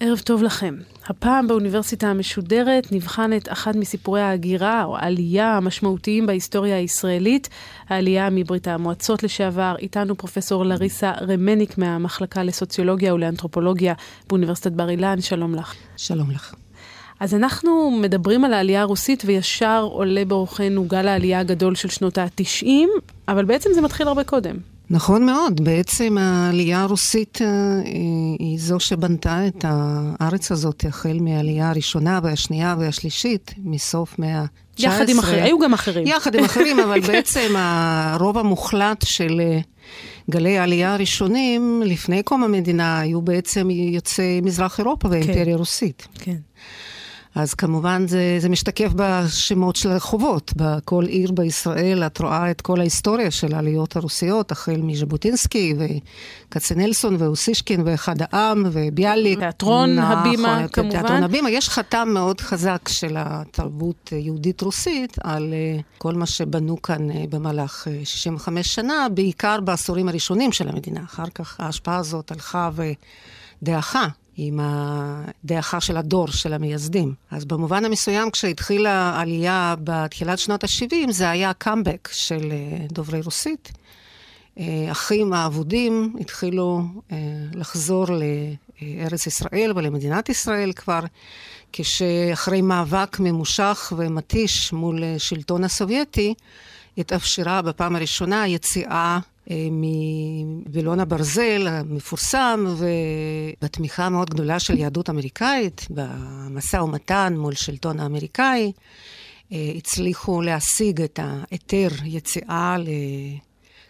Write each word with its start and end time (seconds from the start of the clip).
ערב 0.00 0.18
טוב 0.18 0.42
לכם. 0.42 0.74
הפעם 1.06 1.48
באוניברסיטה 1.48 2.08
המשודרת 2.08 2.92
נבחן 2.92 3.32
את 3.36 3.52
אחד 3.52 3.76
מסיפורי 3.76 4.20
ההגירה 4.20 4.84
או 4.84 4.96
העלייה 4.96 5.56
המשמעותיים 5.56 6.26
בהיסטוריה 6.26 6.76
הישראלית, 6.76 7.48
העלייה 7.88 8.30
מברית 8.30 8.68
המועצות 8.68 9.22
לשעבר. 9.22 9.74
איתנו 9.78 10.16
פרופסור 10.16 10.64
לריסה 10.64 11.12
רמניק 11.12 11.78
מהמחלקה 11.78 12.42
לסוציולוגיה 12.42 13.14
ולאנתרופולוגיה 13.14 13.94
באוניברסיטת 14.28 14.72
בר 14.72 14.90
אילן, 14.90 15.20
שלום 15.20 15.54
לך. 15.54 15.74
שלום 15.96 16.30
לך. 16.30 16.54
אז 17.20 17.34
אנחנו 17.34 17.90
מדברים 17.90 18.44
על 18.44 18.52
העלייה 18.52 18.80
הרוסית 18.80 19.22
וישר 19.26 19.88
עולה 19.90 20.24
באורחנו 20.24 20.84
גל 20.84 21.08
העלייה 21.08 21.40
הגדול 21.40 21.74
של 21.74 21.88
שנות 21.88 22.18
ה-90, 22.18 22.66
אבל 23.28 23.44
בעצם 23.44 23.70
זה 23.72 23.80
מתחיל 23.80 24.08
הרבה 24.08 24.24
קודם. 24.24 24.56
נכון 24.90 25.26
מאוד, 25.26 25.64
בעצם 25.64 26.18
העלייה 26.18 26.82
הרוסית 26.82 27.38
אה, 27.42 27.46
היא 28.38 28.58
זו 28.60 28.80
שבנתה 28.80 29.46
את 29.46 29.64
הארץ 29.68 30.52
הזאת 30.52 30.84
החל 30.88 31.18
מהעלייה 31.20 31.70
הראשונה 31.70 32.20
והשנייה 32.22 32.74
והשלישית, 32.78 33.54
מסוף 33.64 34.18
מאה 34.18 34.38
ה-19. 34.38 34.82
יחד 34.82 35.08
עם 35.08 35.18
אחרים, 35.18 35.44
היו 35.44 35.58
גם 35.58 35.74
אחרים. 35.74 36.06
יחד 36.06 36.34
עם 36.34 36.44
אחרים, 36.44 36.80
אבל 36.80 37.00
בעצם 37.08 37.54
הרוב 37.56 38.38
המוחלט 38.38 39.04
של 39.06 39.40
אה, 39.40 39.58
גלי 40.30 40.58
העלייה 40.58 40.94
הראשונים, 40.94 41.82
לפני 41.84 42.22
קום 42.22 42.44
המדינה, 42.44 43.00
היו 43.00 43.22
בעצם 43.22 43.70
יוצאי 43.70 44.40
מזרח 44.40 44.78
אירופה 44.78 45.08
והאימפריה 45.08 45.44
כן. 45.44 45.52
הרוסית. 45.52 46.08
כן. 46.14 46.36
אז 47.36 47.54
כמובן 47.54 48.06
זה, 48.08 48.36
זה 48.38 48.48
משתקף 48.48 48.92
בשמות 48.96 49.76
של 49.76 49.90
הרחובות. 49.90 50.52
בכל 50.56 51.04
עיר 51.04 51.32
בישראל 51.32 52.02
את 52.06 52.18
רואה 52.18 52.50
את 52.50 52.60
כל 52.60 52.80
ההיסטוריה 52.80 53.30
של 53.30 53.54
העליות 53.54 53.96
הרוסיות, 53.96 54.52
החל 54.52 54.80
מז'בוטינסקי 54.82 55.74
וכצנלסון 55.78 57.16
ואוסישקין 57.18 57.82
ואחד 57.84 58.14
העם 58.20 58.62
וביאליק. 58.72 59.38
תיאטרון 59.38 59.96
נכון, 59.96 60.18
הבימה 60.18 60.68
כמובן. 60.68 60.90
תיאטרון 60.90 61.22
הבימה. 61.22 61.50
יש 61.50 61.68
חתם 61.68 62.08
מאוד 62.12 62.40
חזק 62.40 62.88
של 62.88 63.16
התרבות 63.18 64.12
יהודית-רוסית 64.12 65.16
על 65.22 65.52
אה, 65.52 65.80
כל 65.98 66.14
מה 66.14 66.26
שבנו 66.26 66.82
כאן 66.82 67.10
אה, 67.10 67.24
במהלך 67.30 67.86
65 68.04 68.58
אה, 68.58 68.62
שנה, 68.74 69.06
בעיקר 69.14 69.60
בעשורים 69.60 70.08
הראשונים 70.08 70.52
של 70.52 70.68
המדינה. 70.68 71.00
אחר 71.04 71.26
כך 71.34 71.60
ההשפעה 71.60 71.96
הזאת 71.96 72.30
הלכה 72.30 72.70
ודעכה. 73.62 74.06
עם 74.36 74.60
הדעכה 74.62 75.80
של 75.80 75.96
הדור 75.96 76.28
של 76.28 76.52
המייסדים. 76.52 77.14
אז 77.30 77.44
במובן 77.44 77.84
המסוים, 77.84 78.30
כשהתחילה 78.30 78.92
העלייה 78.92 79.74
בתחילת 79.84 80.38
שנות 80.38 80.64
ה-70, 80.64 81.12
זה 81.12 81.30
היה 81.30 81.52
קאמבק 81.52 82.08
של 82.12 82.52
אה, 82.52 82.86
דוברי 82.92 83.20
רוסית. 83.20 83.72
אה, 84.58 84.88
אחים 84.90 85.32
האבודים 85.32 86.16
התחילו 86.20 86.82
אה, 87.12 87.16
לחזור 87.54 88.06
לארץ 88.82 89.26
ישראל 89.26 89.72
ולמדינת 89.76 90.28
ישראל 90.28 90.72
כבר, 90.72 91.00
כשאחרי 91.72 92.62
מאבק 92.62 93.16
ממושך 93.20 93.92
ומתיש 93.96 94.72
מול 94.72 95.02
שלטון 95.18 95.64
הסובייטי, 95.64 96.34
התאפשרה 96.98 97.62
בפעם 97.62 97.96
הראשונה 97.96 98.48
יציאה 98.48 99.18
אה, 99.50 99.68
מווילון 99.70 101.00
הברזל 101.00 101.66
המפורסם, 101.66 102.64
ובתמיכה 102.78 104.08
מאוד 104.08 104.30
גדולה 104.30 104.60
של 104.60 104.78
יהדות 104.78 105.10
אמריקאית, 105.10 105.86
במשא 105.90 106.76
ומתן 106.76 107.34
מול 107.36 107.54
שלטון 107.54 108.00
האמריקאי, 108.00 108.72
אה, 109.52 109.72
הצליחו 109.76 110.42
להשיג 110.42 111.02
את 111.02 111.20
ההיתר 111.22 111.88
יציאה 112.04 112.76
ל... 112.78 112.88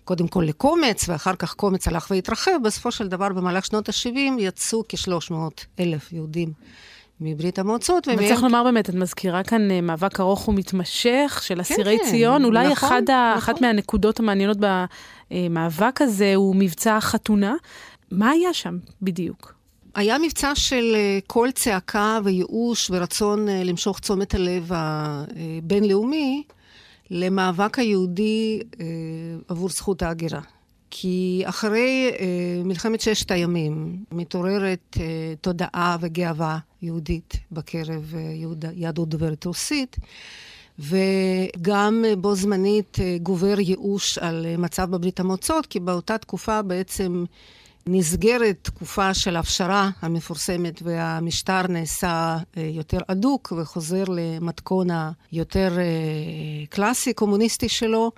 קודם 0.04 0.28
כל 0.28 0.44
לקומץ, 0.46 1.08
ואחר 1.08 1.36
כך 1.36 1.54
קומץ 1.54 1.88
הלך 1.88 2.10
והתרחב. 2.10 2.50
בסופו 2.64 2.92
של 2.92 3.08
דבר, 3.08 3.28
במהלך 3.28 3.66
שנות 3.66 3.88
ה-70 3.88 4.40
יצאו 4.40 4.84
כ-300 4.88 5.34
אלף 5.80 6.12
יהודים 6.12 6.52
מברית 7.20 7.58
המועצות. 7.58 8.08
ומהם... 8.08 8.24
וצריך 8.24 8.42
לומר 8.42 8.64
באמת, 8.64 8.90
את 8.90 8.94
מזכירה 8.94 9.42
כאן 9.42 9.70
אה, 9.70 9.80
מאבק 9.80 10.20
ארוך 10.20 10.48
ומתמשך 10.48 11.40
של 11.42 11.60
אסירי 11.60 11.98
כן, 11.98 12.10
ציון. 12.10 12.44
אולי 12.44 12.68
נכון, 12.68 12.88
אחד 12.88 13.02
נכון. 13.02 13.38
אחת 13.38 13.60
מהנקודות 13.60 14.20
המעניינות 14.20 14.56
במאבק 15.30 16.02
הזה 16.02 16.34
הוא 16.34 16.56
מבצע 16.56 16.96
החתונה. 16.96 17.54
מה 18.10 18.30
היה 18.30 18.52
שם 18.52 18.78
בדיוק? 19.02 19.54
היה 19.94 20.18
מבצע 20.18 20.54
של 20.54 20.92
אה, 20.94 21.18
קול 21.26 21.50
צעקה 21.50 22.18
וייאוש 22.24 22.90
ורצון 22.90 23.48
אה, 23.48 23.64
למשוך 23.64 24.00
תשומת 24.00 24.34
הלב 24.34 24.70
הבינלאומי 24.74 26.42
למאבק 27.10 27.78
היהודי 27.78 28.60
עבור 29.48 29.68
זכות 29.68 30.02
ההגירה. 30.02 30.40
כי 30.90 31.42
אחרי 31.44 32.10
אה, 32.18 32.26
מלחמת 32.64 33.00
ששת 33.00 33.30
הימים 33.30 33.96
מתעוררת 34.12 34.96
אה, 35.00 35.34
תודעה 35.40 35.96
וגאווה 36.00 36.58
יהודית 36.82 37.36
בקרב 37.52 38.14
אה, 38.16 38.70
יהדות 38.74 39.08
דוברת 39.08 39.44
רוסית, 39.44 39.96
וגם 40.78 42.04
אה, 42.06 42.16
בו 42.16 42.34
זמנית 42.34 42.98
אה, 43.00 43.16
גובר 43.22 43.60
ייאוש 43.60 44.18
על 44.18 44.46
מצב 44.58 44.90
בברית 44.90 45.20
המועצות, 45.20 45.66
כי 45.66 45.80
באותה 45.80 46.18
תקופה 46.18 46.62
בעצם 46.62 47.24
נסגרת 47.88 48.58
תקופה 48.62 49.14
של 49.14 49.36
הפשרה 49.36 49.90
המפורסמת 50.00 50.82
והמשטר 50.82 51.66
נעשה 51.66 52.36
יותר 52.56 52.98
אדוק 53.06 53.52
וחוזר 53.56 54.04
למתכון 54.08 54.88
היותר 55.32 55.78
קלאסי, 56.70 57.12
קומוניסטי 57.12 57.68
שלו, 57.68 58.12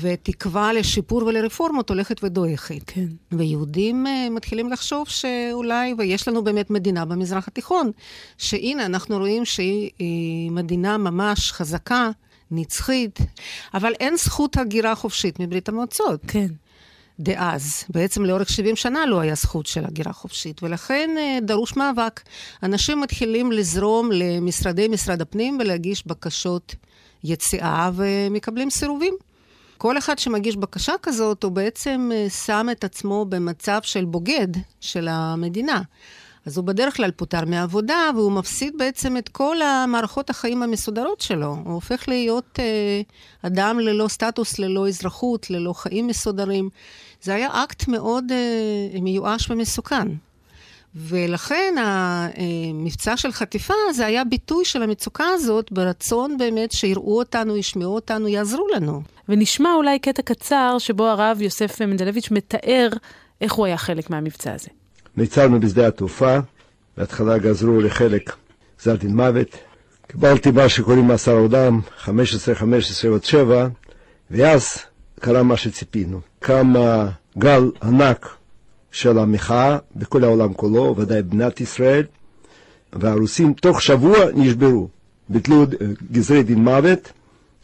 ותקווה 0.00 0.72
לשיפור 0.72 1.22
ולרפורמות 1.22 1.90
הולכת 1.90 2.24
ודועכת. 2.24 2.82
כן. 2.86 3.06
ויהודים 3.32 4.06
uh, 4.06 4.30
מתחילים 4.30 4.70
לחשוב 4.70 5.08
שאולי, 5.08 5.94
ויש 5.98 6.28
לנו 6.28 6.44
באמת 6.44 6.70
מדינה 6.70 7.04
במזרח 7.04 7.48
התיכון, 7.48 7.90
שהנה, 8.38 8.86
אנחנו 8.86 9.18
רואים 9.18 9.44
שהיא 9.44 10.50
מדינה 10.50 10.98
ממש 10.98 11.52
חזקה, 11.52 12.10
נצחית, 12.50 13.18
אבל 13.74 13.92
אין 14.00 14.16
זכות 14.16 14.56
הגירה 14.56 14.94
חופשית 14.94 15.40
מברית 15.40 15.68
המועצות. 15.68 16.20
כן. 16.26 16.46
דאז. 17.20 17.84
בעצם 17.88 18.24
לאורך 18.24 18.48
70 18.48 18.76
שנה 18.76 19.06
לא 19.06 19.20
היה 19.20 19.34
זכות 19.34 19.66
של 19.66 19.84
הגירה 19.84 20.12
חופשית, 20.12 20.62
ולכן 20.62 21.10
uh, 21.16 21.44
דרוש 21.44 21.76
מאבק. 21.76 22.20
אנשים 22.62 23.00
מתחילים 23.00 23.52
לזרום 23.52 24.12
למשרדי 24.12 24.88
משרד 24.88 25.20
הפנים 25.20 25.58
ולהגיש 25.60 26.06
בקשות 26.06 26.74
יציאה 27.24 27.90
ומקבלים 27.94 28.70
סירובים. 28.70 29.14
כל 29.82 29.98
אחד 29.98 30.18
שמגיש 30.18 30.56
בקשה 30.56 30.92
כזאת, 31.02 31.42
הוא 31.42 31.52
בעצם 31.52 32.10
אה, 32.14 32.30
שם 32.30 32.66
את 32.72 32.84
עצמו 32.84 33.24
במצב 33.24 33.78
של 33.82 34.04
בוגד 34.04 34.48
של 34.80 35.08
המדינה. 35.10 35.82
אז 36.46 36.56
הוא 36.56 36.64
בדרך 36.64 36.96
כלל 36.96 37.10
פוטר 37.10 37.44
מעבודה, 37.44 38.10
והוא 38.16 38.32
מפסיד 38.32 38.74
בעצם 38.78 39.16
את 39.16 39.28
כל 39.28 39.62
המערכות 39.62 40.30
החיים 40.30 40.62
המסודרות 40.62 41.20
שלו. 41.20 41.56
הוא 41.64 41.74
הופך 41.74 42.08
להיות 42.08 42.58
אה, 42.58 43.00
אדם 43.42 43.78
ללא 43.80 44.08
סטטוס, 44.08 44.58
ללא 44.58 44.88
אזרחות, 44.88 45.50
ללא 45.50 45.72
חיים 45.72 46.06
מסודרים. 46.06 46.68
זה 47.22 47.34
היה 47.34 47.64
אקט 47.64 47.88
מאוד 47.88 48.24
אה, 48.32 49.00
מיואש 49.00 49.50
ומסוכן. 49.50 50.08
ולכן 50.94 51.74
המבצע 51.78 53.16
של 53.16 53.32
חטיפה 53.32 53.74
זה 53.94 54.06
היה 54.06 54.24
ביטוי 54.24 54.64
של 54.64 54.82
המצוקה 54.82 55.24
הזאת 55.34 55.72
ברצון 55.72 56.38
באמת 56.38 56.72
שיראו 56.72 57.18
אותנו, 57.18 57.56
ישמעו 57.56 57.94
אותנו, 57.94 58.28
יעזרו 58.28 58.66
לנו. 58.76 59.02
ונשמע 59.28 59.74
אולי 59.74 59.98
קטע 59.98 60.22
קצר 60.22 60.76
שבו 60.78 61.06
הרב 61.06 61.40
יוסף 61.40 61.82
מנדלביץ' 61.82 62.30
מתאר 62.30 62.88
איך 63.40 63.52
הוא 63.52 63.66
היה 63.66 63.76
חלק 63.76 64.10
מהמבצע 64.10 64.54
הזה. 64.54 64.68
ניצלנו 65.16 65.60
בשדה 65.60 65.86
התעופה, 65.86 66.38
בהתחלה 66.96 67.38
גזרו 67.38 67.80
לחלק 67.80 68.36
גזר 68.80 68.96
דין 68.96 69.16
מוות. 69.16 69.56
קיבלתי 70.06 70.50
מה 70.50 70.68
שקוראים 70.68 71.06
מאסר 71.06 71.32
עודם, 71.32 71.80
15, 71.98 72.54
15 72.54 73.10
עוד 73.10 73.24
7, 73.24 73.68
ואז 74.30 74.78
קרה 75.20 75.42
מה 75.42 75.56
שציפינו. 75.56 76.20
קם 76.40 76.74
גל 77.38 77.70
ענק 77.82 78.41
של 78.92 79.18
המחאה 79.18 79.78
בכל 79.96 80.24
העולם 80.24 80.52
כולו, 80.52 80.94
ודאי 80.98 81.22
במדינת 81.22 81.60
ישראל, 81.60 82.04
והרוסים 82.92 83.52
תוך 83.52 83.82
שבוע 83.82 84.16
נשברו. 84.34 84.88
ביטלו 85.28 85.66
גזרי 86.12 86.42
דין 86.42 86.64
מוות, 86.64 87.12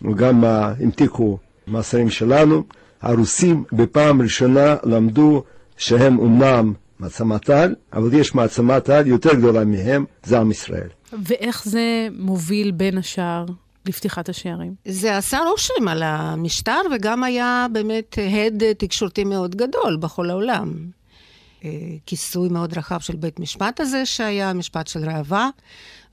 וגם 0.02 0.44
המתיקו 0.44 1.38
מאסרים 1.66 2.10
שלנו. 2.10 2.62
הרוסים 3.02 3.64
בפעם 3.72 4.22
ראשונה 4.22 4.76
למדו 4.84 5.42
שהם 5.76 6.18
אומנם 6.18 6.72
מעצמת 6.98 7.50
על, 7.50 7.74
אבל 7.92 8.14
יש 8.14 8.34
מעצמת 8.34 8.88
על 8.88 9.06
יותר 9.06 9.34
גדולה 9.34 9.64
מהם, 9.64 10.04
זה 10.24 10.38
עם 10.38 10.50
ישראל. 10.50 10.88
ואיך 11.24 11.64
זה 11.64 12.08
מוביל 12.18 12.70
בין 12.70 12.98
השאר 12.98 13.44
לפתיחת 13.86 14.28
השערים? 14.28 14.74
זה 14.84 15.16
עשה 15.16 15.38
רושם 15.50 15.88
על 15.88 16.02
המשטר, 16.02 16.80
וגם 16.94 17.24
היה 17.24 17.66
באמת 17.72 18.18
הד 18.18 18.62
תקשורתי 18.78 19.24
מאוד 19.24 19.56
גדול 19.56 19.96
בכל 20.00 20.30
העולם. 20.30 20.97
אה, 21.68 21.96
כיסוי 22.06 22.48
מאוד 22.48 22.78
רחב 22.78 23.00
של 23.00 23.16
בית 23.16 23.40
משפט 23.40 23.80
הזה, 23.80 24.06
שהיה 24.06 24.52
משפט 24.52 24.86
של 24.86 25.10
ראווה, 25.10 25.48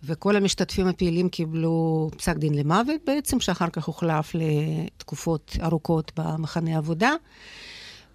וכל 0.04 0.36
המשתתפים 0.36 0.88
הפעילים 0.88 1.30
קיבלו 1.30 2.10
פסק 2.18 2.38
דין 2.38 2.54
למוות 2.54 3.02
בעצם, 3.06 3.40
שאחר 3.40 3.70
כך 3.70 3.86
הוחלף 3.86 4.32
לתקופות 4.36 5.58
ארוכות 5.62 6.12
במחנה 6.18 6.78
עבודה. 6.78 7.12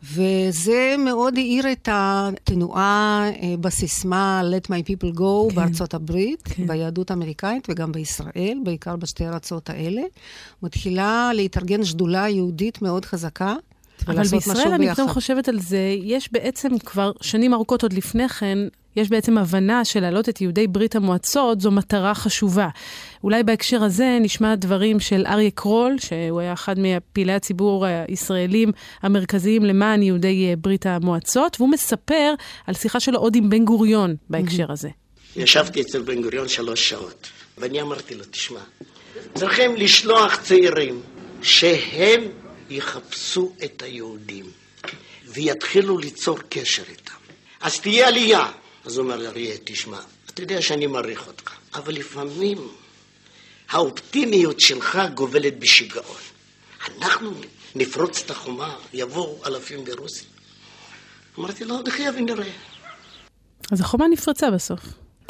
וזה 0.02 0.94
מאוד 0.98 1.38
האיר 1.38 1.72
את 1.72 1.88
התנועה 1.92 3.30
אה, 3.42 3.54
בסיסמה 3.60 4.42
Let 4.44 4.66
my 4.66 4.90
people 4.90 5.18
go 5.18 5.50
כן. 5.50 5.54
בארצות 5.54 5.94
הברית, 5.94 6.42
כן. 6.42 6.66
ביהדות 6.66 7.10
האמריקאית 7.10 7.66
וגם 7.70 7.92
בישראל, 7.92 8.58
בעיקר 8.64 8.96
בשתי 8.96 9.24
הארצות 9.24 9.70
האלה. 9.70 10.02
מתחילה 10.62 11.30
להתארגן 11.34 11.84
שדולה 11.84 12.28
יהודית 12.28 12.82
מאוד 12.82 13.04
חזקה. 13.04 13.54
אבל 14.08 14.22
בישראל, 14.22 14.72
אני 14.72 14.90
פתאום 14.94 15.08
חושבת 15.08 15.48
על 15.48 15.60
זה, 15.60 15.94
יש 16.02 16.32
בעצם 16.32 16.78
כבר 16.78 17.12
שנים 17.20 17.54
ארוכות 17.54 17.82
עוד 17.82 17.92
לפני 17.92 18.28
כן, 18.28 18.58
יש 18.96 19.08
בעצם 19.08 19.38
הבנה 19.38 19.84
של 19.84 20.00
להעלות 20.00 20.28
את 20.28 20.40
יהודי 20.40 20.66
ברית 20.66 20.96
המועצות 20.96 21.60
זו 21.60 21.70
מטרה 21.70 22.14
חשובה. 22.14 22.68
אולי 23.24 23.42
בהקשר 23.42 23.82
הזה 23.82 24.18
נשמע 24.20 24.54
דברים 24.54 25.00
של 25.00 25.24
אריה 25.26 25.50
קרול, 25.50 25.96
שהוא 25.98 26.40
היה 26.40 26.52
אחד 26.52 26.74
מפעילי 26.78 27.32
הציבור 27.32 27.86
הישראלים 27.86 28.72
המרכזיים 29.02 29.64
למען 29.64 30.02
יהודי 30.02 30.46
אה, 30.48 30.56
ברית 30.56 30.86
המועצות, 30.86 31.56
והוא 31.60 31.70
מספר 31.70 32.34
על 32.66 32.74
שיחה 32.74 33.00
שלו 33.00 33.18
עוד 33.18 33.36
עם 33.36 33.50
בן 33.50 33.64
גוריון 33.64 34.14
בהקשר 34.30 34.72
הזה. 34.72 34.88
ישבתי 35.36 35.80
אצל 35.80 36.02
בן 36.02 36.22
גוריון 36.22 36.48
שלוש 36.48 36.88
שעות, 36.88 37.28
ואני 37.58 37.82
אמרתי 37.82 38.14
לו, 38.14 38.24
תשמע, 38.24 38.60
צריכים 39.34 39.76
לשלוח 39.76 40.36
צעירים 40.36 41.00
שהם 41.42 42.20
יחפשו 42.70 43.52
את 43.64 43.82
היהודים 43.82 44.50
ויתחילו 45.24 45.98
ליצור 45.98 46.38
קשר 46.48 46.82
איתם. 46.88 47.14
אז 47.60 47.80
תהיה 47.80 48.08
עלייה. 48.08 48.52
אז 48.84 48.96
הוא 48.96 49.04
אומר 49.04 49.16
לאריה, 49.16 49.54
תשמע, 49.64 50.00
אתה 50.26 50.42
יודע 50.42 50.62
שאני 50.62 50.86
מעריך 50.86 51.26
אותך, 51.26 51.52
אבל 51.74 51.94
לפעמים 51.94 52.68
האופטימיות 53.70 54.60
שלך 54.60 54.98
גובלת 55.14 55.58
בשיגעון. 55.58 56.16
אנחנו 56.98 57.30
נפרוץ 57.74 58.22
את 58.24 58.30
החומה, 58.30 58.76
יבואו 58.92 59.46
אלפים 59.46 59.84
ברוסיה. 59.84 60.28
אמרתי 61.38 61.64
לו, 61.64 61.82
נחיה 61.82 62.10
ונראה. 62.16 62.50
אז 63.72 63.80
החומה 63.80 64.08
נפרצה 64.08 64.50
בסוף. 64.50 64.80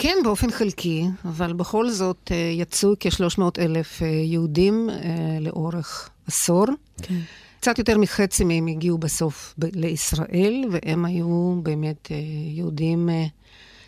כן, 0.02 0.16
באופן 0.24 0.50
חלקי, 0.50 1.04
אבל 1.24 1.52
בכל 1.52 1.90
זאת 1.90 2.30
אה, 2.32 2.36
יצאו 2.36 2.90
כ-300 3.00 3.42
אלף 3.58 4.02
אה, 4.02 4.06
יהודים 4.08 4.90
אה, 4.90 5.38
לאורך 5.40 6.10
עשור. 6.26 6.66
כן. 7.02 7.18
קצת 7.60 7.78
יותר 7.78 7.98
מחצי 7.98 8.44
מהם 8.44 8.66
הגיעו 8.66 8.98
בסוף 8.98 9.54
לישראל, 9.74 10.64
והם 10.70 11.04
היו 11.04 11.60
באמת 11.62 12.08
יהודים 12.54 13.08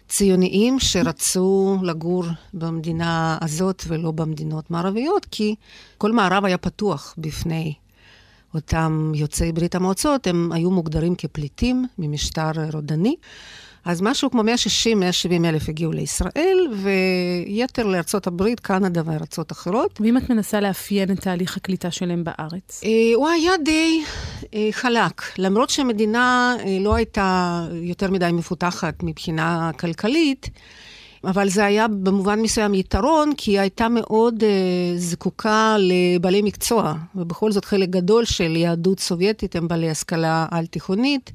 ציוניים 0.09 0.81
שרצו 0.81 1.79
לגור 1.83 2.25
במדינה 2.55 3.39
הזאת 3.41 3.83
ולא 3.89 4.11
במדינות 4.11 4.71
מערביות, 4.71 5.27
כי 5.31 5.55
כל 5.99 6.13
מערב 6.13 6.45
היה 6.45 6.59
פתוח 6.59 7.15
בפני 7.19 7.75
אותם 8.55 9.13
יוצאי 9.15 9.53
ברית 9.53 9.75
המועצות, 9.75 10.27
הם 10.27 10.53
היו 10.53 10.71
מוגדרים 10.71 11.15
כפליטים 11.15 11.87
ממשטר 11.99 12.51
רודני. 12.73 13.17
אז 13.85 14.03
משהו 14.03 14.31
כמו 14.31 14.43
160-170 14.43 14.45
אלף 15.45 15.69
הגיעו 15.69 15.93
לישראל, 15.93 16.59
ויתר 16.73 17.87
לארצות 17.87 18.27
הברית, 18.27 18.61
קנדה 18.61 19.03
וארצות 19.05 19.53
אחרות. 19.53 20.01
ואם 20.01 20.17
את 20.17 20.31
מנסה 20.31 20.61
לאפיין 20.61 21.11
את 21.11 21.21
תהליך 21.21 21.57
הקליטה 21.57 21.91
שלהם 21.91 22.25
בארץ? 22.25 22.81
אה, 22.85 22.91
הוא 23.15 23.29
היה 23.29 23.53
די 23.65 24.03
אה, 24.55 24.69
חלק. 24.71 25.23
למרות 25.39 25.71
שהמדינה 25.71 26.57
אה, 26.65 26.79
לא 26.81 26.95
הייתה 26.95 27.61
יותר 27.73 28.11
מדי 28.11 28.31
מפותחת 28.33 28.95
מבחינה 29.03 29.71
כלכלית, 29.79 30.51
אבל 31.25 31.49
זה 31.49 31.65
היה 31.65 31.89
במובן 31.89 32.41
מסוים 32.41 32.75
יתרון, 32.75 33.33
כי 33.37 33.51
היא 33.51 33.61
הייתה 33.61 33.89
מאוד 33.89 34.43
uh, 34.43 34.47
זקוקה 34.97 35.77
לבעלי 35.79 36.43
מקצוע, 36.43 36.95
ובכל 37.15 37.53
זאת 37.53 37.65
חלק 37.65 37.89
גדול 37.89 38.25
של 38.25 38.57
יהדות 38.57 39.01
סובייטית 39.01 39.57
הם 39.57 39.69
בעלי 39.69 39.91
השכלה 39.91 40.47
על-תיכונית. 40.51 41.33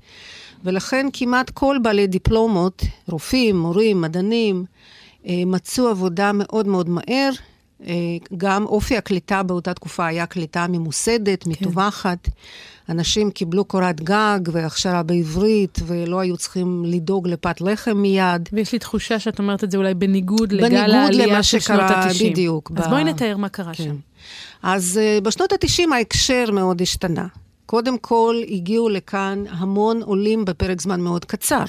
ולכן 0.64 1.08
כמעט 1.14 1.50
כל 1.50 1.78
בעלי 1.82 2.08
דיפלומות, 2.08 2.84
רופאים, 3.08 3.60
מורים, 3.60 4.02
מדענים, 4.02 4.66
אה, 5.28 5.44
מצאו 5.46 5.88
עבודה 5.88 6.32
מאוד 6.34 6.68
מאוד 6.68 6.90
מהר. 6.90 7.32
אה, 7.88 7.94
גם 8.38 8.66
אופי 8.66 8.98
הקליטה 8.98 9.44
באותה 9.44 9.74
תקופה 9.74 10.06
היה 10.06 10.26
קליטה 10.26 10.66
ממוסדת, 10.70 11.44
כן. 11.44 11.50
מטווחת. 11.50 12.30
אנשים 12.90 13.32
קיבלו 13.32 13.66
קורת 13.66 14.02
גג 14.02 14.40
והכשרה 14.52 15.04
בעברית, 15.04 15.80
ולא 15.86 16.20
היו 16.20 16.38
צריכים 16.38 16.84
לדאוג 16.86 17.28
לפת 17.28 17.62
לחם 17.62 17.98
מיד. 17.98 18.50
ויש 18.54 18.74
לי 18.74 18.80
תחושה 18.80 19.20
שאת 19.20 19.40
אומרת 19.40 19.64
את 19.64 19.72
זה 19.72 19.78
אולי 19.78 19.94
בניגוד 19.94 20.52
לגל 20.52 20.94
העלייה 20.94 21.44
של 21.44 21.60
שנות 21.60 21.80
ה-90. 21.80 21.94
בניגוד 21.94 22.02
למה 22.02 22.14
שקרה, 22.14 22.30
בדיוק. 22.30 22.72
אז 22.76 22.88
ב... 22.88 22.90
בואי 22.90 23.04
נתאר 23.04 23.38
מה 23.38 23.50
קרה 23.50 23.74
כן. 23.74 23.84
שם. 23.84 23.96
אז 24.64 25.00
uh, 25.00 25.22
בשנות 25.24 25.54
ה-90 25.54 25.96
ההקשר 25.96 26.52
מאוד 26.52 26.82
השתנה. 26.82 27.28
קודם 27.68 27.98
כל, 27.98 28.42
הגיעו 28.50 28.90
לכאן 28.90 29.44
המון 29.50 30.02
עולים 30.02 30.46
בפרק 30.46 30.82
זמן 30.82 31.02
מאוד 31.02 31.26
קצר, 31.26 31.64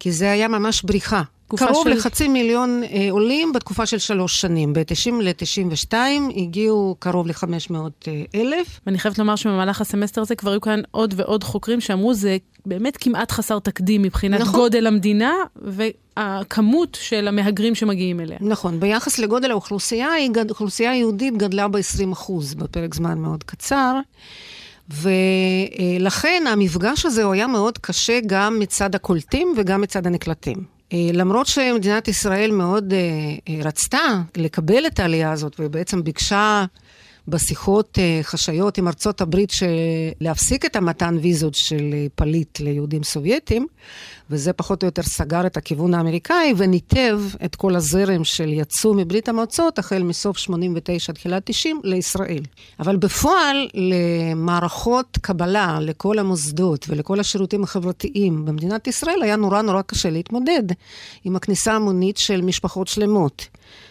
כי 0.00 0.12
זה 0.12 0.30
היה 0.30 0.48
ממש 0.48 0.82
בריחה. 0.82 1.22
קרוב 1.48 1.88
של... 1.88 1.90
לחצי 1.90 2.28
מיליון 2.28 2.82
אה, 2.82 3.08
עולים 3.10 3.52
בתקופה 3.52 3.86
של 3.86 3.98
שלוש 3.98 4.40
שנים. 4.40 4.72
ב-90 4.72 5.12
ל-92 5.22 5.94
הגיעו 6.36 6.96
קרוב 6.98 7.26
ל-500 7.26 7.74
אה, 8.08 8.22
אלף. 8.34 8.80
ואני 8.86 8.98
חייבת 8.98 9.18
לומר 9.18 9.36
שבמהלך 9.36 9.80
הסמסטר 9.80 10.20
הזה 10.20 10.34
כבר 10.34 10.50
היו 10.50 10.60
כאן 10.60 10.80
עוד 10.90 11.14
ועוד 11.16 11.44
חוקרים 11.44 11.80
שאמרו 11.80 12.14
זה 12.14 12.36
באמת 12.66 12.96
כמעט 12.96 13.32
חסר 13.32 13.58
תקדים 13.58 14.02
מבחינת 14.02 14.40
נכון. 14.40 14.60
גודל 14.60 14.86
המדינה 14.86 15.34
והכמות 15.56 16.98
של 17.00 17.28
המהגרים 17.28 17.74
שמגיעים 17.74 18.20
אליה. 18.20 18.38
נכון, 18.40 18.80
ביחס 18.80 19.18
לגודל 19.18 19.50
האוכלוסייה, 19.50 20.08
האוכלוסייה 20.48 20.90
היהודית 20.90 21.36
גדלה 21.36 21.68
ב-20 21.68 22.32
בפרק 22.56 22.94
זמן 22.94 23.18
מאוד 23.18 23.44
קצר. 23.44 24.00
ולכן 24.90 26.44
המפגש 26.48 27.06
הזה 27.06 27.22
הוא 27.22 27.32
היה 27.32 27.46
מאוד 27.46 27.78
קשה 27.78 28.20
גם 28.26 28.58
מצד 28.58 28.94
הקולטים 28.94 29.54
וגם 29.56 29.80
מצד 29.80 30.06
הנקלטים. 30.06 30.76
אה, 30.92 31.10
למרות 31.12 31.46
שמדינת 31.46 32.08
ישראל 32.08 32.50
מאוד 32.50 32.92
אה, 32.92 33.54
רצתה 33.64 34.22
לקבל 34.36 34.86
את 34.86 35.00
העלייה 35.00 35.32
הזאת 35.32 35.56
ובעצם 35.58 36.04
ביקשה 36.04 36.64
בשיחות 37.28 37.98
חשאיות 38.22 38.78
עם 38.78 38.88
ארצות 38.88 39.20
הברית 39.20 39.52
להפסיק 40.20 40.64
את 40.64 40.76
המתן 40.76 41.18
ויזות 41.22 41.54
של 41.54 41.94
פליט 42.14 42.60
ליהודים 42.60 43.02
סובייטים, 43.02 43.66
וזה 44.30 44.52
פחות 44.52 44.82
או 44.82 44.86
יותר 44.86 45.02
סגר 45.02 45.46
את 45.46 45.56
הכיוון 45.56 45.94
האמריקאי 45.94 46.54
וניתב 46.56 47.20
את 47.44 47.56
כל 47.56 47.76
הזרם 47.76 48.24
של 48.24 48.52
יצאו 48.52 48.94
מברית 48.94 49.28
המועצות 49.28 49.78
החל 49.78 50.02
מסוף 50.02 50.38
89 50.38 51.12
תחילת 51.12 51.42
90 51.46 51.80
לישראל. 51.84 52.42
אבל 52.80 52.96
בפועל 52.96 53.68
למערכות 53.74 55.18
קבלה 55.20 55.78
לכל 55.80 56.18
המוסדות 56.18 56.86
ולכל 56.88 57.20
השירותים 57.20 57.64
החברתיים 57.64 58.44
במדינת 58.44 58.86
ישראל 58.86 59.22
היה 59.22 59.36
נורא 59.36 59.62
נורא 59.62 59.82
קשה 59.82 60.10
להתמודד 60.10 60.62
עם 61.24 61.36
הכניסה 61.36 61.72
המונית 61.72 62.16
של 62.16 62.42
משפחות 62.42 62.88
שלמות. 62.88 63.46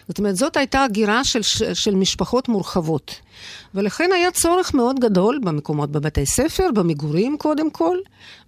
זאת 0.08 0.18
אומרת, 0.18 0.36
זאת 0.36 0.56
הייתה 0.56 0.84
הגירה 0.84 1.24
של, 1.24 1.42
של 1.74 1.94
משפחות 1.94 2.48
מורחבות. 2.48 3.20
ולכן 3.74 4.10
היה 4.14 4.30
צורך 4.30 4.74
מאוד 4.74 5.00
גדול 5.00 5.38
במקומות 5.44 5.92
בבתי 5.92 6.26
ספר, 6.26 6.68
במגורים 6.74 7.36
קודם 7.38 7.70
כל, 7.70 7.96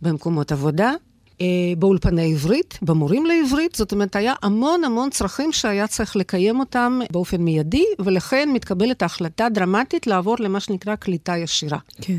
במקומות 0.03 0.53
עבודה, 0.53 0.93
אה, 1.41 1.47
באולפני 1.79 2.33
עברית, 2.33 2.79
במורים 2.83 3.27
לעברית, 3.27 3.75
זאת 3.75 3.93
אומרת, 3.93 4.17
היה 4.17 4.35
המון 4.43 4.85
המון 4.85 5.11
צרכים 5.11 5.53
שהיה 5.53 5.87
צריך 5.87 6.17
לקיים 6.17 6.61
אותם 6.61 7.01
באופן 7.11 7.41
מיידי, 7.41 7.85
ולכן 7.99 8.49
מתקבלת 8.53 9.03
ההחלטה 9.03 9.49
דרמטית 9.49 10.07
לעבור 10.07 10.37
למה 10.41 10.61
שנקרא 10.61 10.97
קליטה 10.97 11.37
ישירה. 11.37 11.79
כן. 12.01 12.19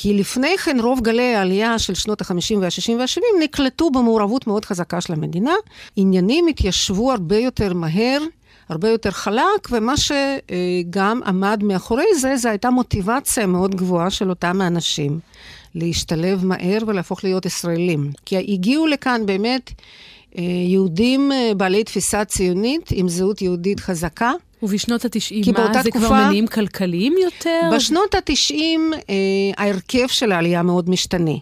כי 0.00 0.14
לפני 0.14 0.58
כן 0.58 0.80
רוב 0.80 1.00
גלי 1.00 1.34
העלייה 1.34 1.78
של 1.78 1.94
שנות 1.94 2.20
ה-50 2.20 2.56
וה-60 2.60 2.92
וה-70 2.98 3.42
נקלטו 3.42 3.90
במעורבות 3.90 4.46
מאוד 4.46 4.64
חזקה 4.64 5.00
של 5.00 5.12
המדינה. 5.12 5.54
עניינים 5.96 6.46
התיישבו 6.46 7.12
הרבה 7.12 7.36
יותר 7.36 7.74
מהר, 7.74 8.22
הרבה 8.68 8.88
יותר 8.88 9.10
חלק, 9.10 9.68
ומה 9.70 9.94
שגם 9.96 11.20
עמד 11.26 11.60
מאחורי 11.64 12.14
זה, 12.20 12.36
זה 12.36 12.50
הייתה 12.50 12.70
מוטיבציה 12.70 13.46
מאוד 13.46 13.74
גבוהה 13.74 14.10
של 14.10 14.30
אותם 14.30 14.60
האנשים. 14.60 15.20
להשתלב 15.74 16.44
מהר 16.44 16.78
ולהפוך 16.86 17.24
להיות 17.24 17.46
ישראלים. 17.46 18.10
כי 18.26 18.36
הגיעו 18.36 18.86
לכאן 18.86 19.26
באמת 19.26 19.70
יהודים 20.34 21.32
אה, 21.32 21.52
בעלי 21.56 21.84
תפיסה 21.84 22.24
ציונית 22.24 22.88
עם 22.92 23.08
זהות 23.08 23.42
יהודית 23.42 23.80
חזקה. 23.80 24.32
ובשנות 24.62 25.04
ה-90, 25.04 25.52
מה? 25.52 25.82
זה 25.82 25.90
תקופה, 25.90 26.06
כבר 26.06 26.12
מניעים 26.12 26.46
כלכליים 26.46 27.14
יותר? 27.24 27.70
בשנות 27.74 28.14
ה-90 28.14 28.54
אה, 29.10 29.14
ההרכב 29.56 30.06
של 30.06 30.32
העלייה 30.32 30.62
מאוד 30.62 30.90
משתנה. 30.90 31.34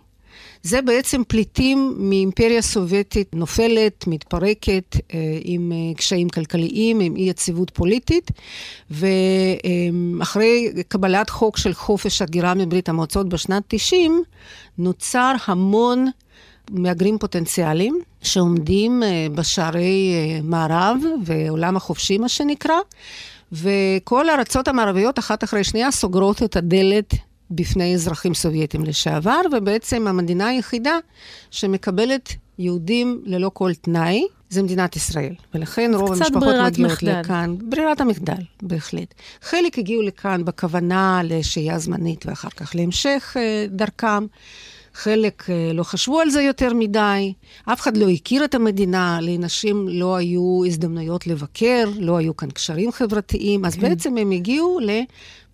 זה 0.63 0.83
בעצם 0.83 1.23
פליטים 1.29 1.95
מאימפריה 1.99 2.63
סובייטית 2.63 3.35
נופלת, 3.35 4.07
מתפרקת, 4.07 4.97
אה, 5.15 5.39
עם 5.45 5.73
אה, 5.73 5.95
קשיים 5.95 6.29
כלכליים, 6.29 7.01
עם 7.01 7.17
אי 7.17 7.23
יציבות 7.23 7.71
פוליטית, 7.71 8.31
ואחרי 8.91 10.73
קבלת 10.89 11.31
חוק 11.31 11.59
של 11.59 11.75
חופש 11.75 12.23
הגירה 12.23 12.55
מברית 12.55 12.89
המועצות 12.89 13.29
בשנת 13.29 13.63
90, 13.69 14.23
נוצר 14.79 15.35
המון 15.47 16.07
מהגרים 16.71 17.19
פוטנציאליים 17.19 17.99
שעומדים 18.23 19.03
אה, 19.03 19.27
בשערי 19.35 20.15
מערב 20.43 20.97
ועולם 21.25 21.77
החופשי, 21.77 22.19
מה 22.19 22.29
שנקרא, 22.29 22.75
וכל 23.53 24.29
הארצות 24.29 24.69
המערביות 24.69 25.19
אחת 25.19 25.45
אחרי 25.45 25.65
שנייה 25.65 25.91
סוגרות 25.91 26.43
את 26.43 26.57
הדלת 26.57 27.15
בפני 27.51 27.95
אזרחים 27.95 28.35
סובייטים 28.35 28.85
לשעבר, 28.85 29.41
ובעצם 29.53 30.07
המדינה 30.07 30.47
היחידה 30.47 30.99
שמקבלת 31.51 32.33
יהודים 32.59 33.23
ללא 33.25 33.51
כל 33.55 33.75
תנאי, 33.75 34.27
זה 34.49 34.63
מדינת 34.63 34.97
ישראל. 34.97 35.35
ולכן 35.55 35.91
רוב 35.95 36.13
המשפחות 36.13 36.43
מגיעות 36.43 36.79
מחדל. 36.79 37.21
לכאן. 37.21 37.55
ברירת 37.59 38.01
המחדל, 38.01 38.43
בהחלט. 38.63 39.15
חלק 39.43 39.79
הגיעו 39.79 40.03
לכאן 40.03 40.45
בכוונה 40.45 41.21
לשהייה 41.25 41.79
זמנית 41.79 42.27
ואחר 42.27 42.51
כך 42.51 42.75
להמשך 42.75 43.37
אה, 43.37 43.67
דרכם. 43.69 44.27
חלק 44.97 45.51
אה, 45.51 45.73
לא 45.75 45.83
חשבו 45.83 46.21
על 46.21 46.31
זה 46.31 46.43
יותר 46.43 46.75
מדי, 46.75 47.33
אף 47.65 47.81
אחד 47.81 47.97
לא 47.97 48.09
הכיר 48.09 48.45
את 48.45 48.55
המדינה, 48.55 49.19
לאנשים 49.23 49.89
לא 49.89 50.17
היו 50.17 50.63
הזדמנויות 50.67 51.27
לבקר, 51.27 51.85
לא 51.99 52.17
היו 52.17 52.37
כאן 52.37 52.51
קשרים 52.51 52.93
חברתיים, 52.93 53.65
אז 53.65 53.75
כן. 53.75 53.81
בעצם 53.81 54.17
הם 54.17 54.31
הגיעו 54.31 54.79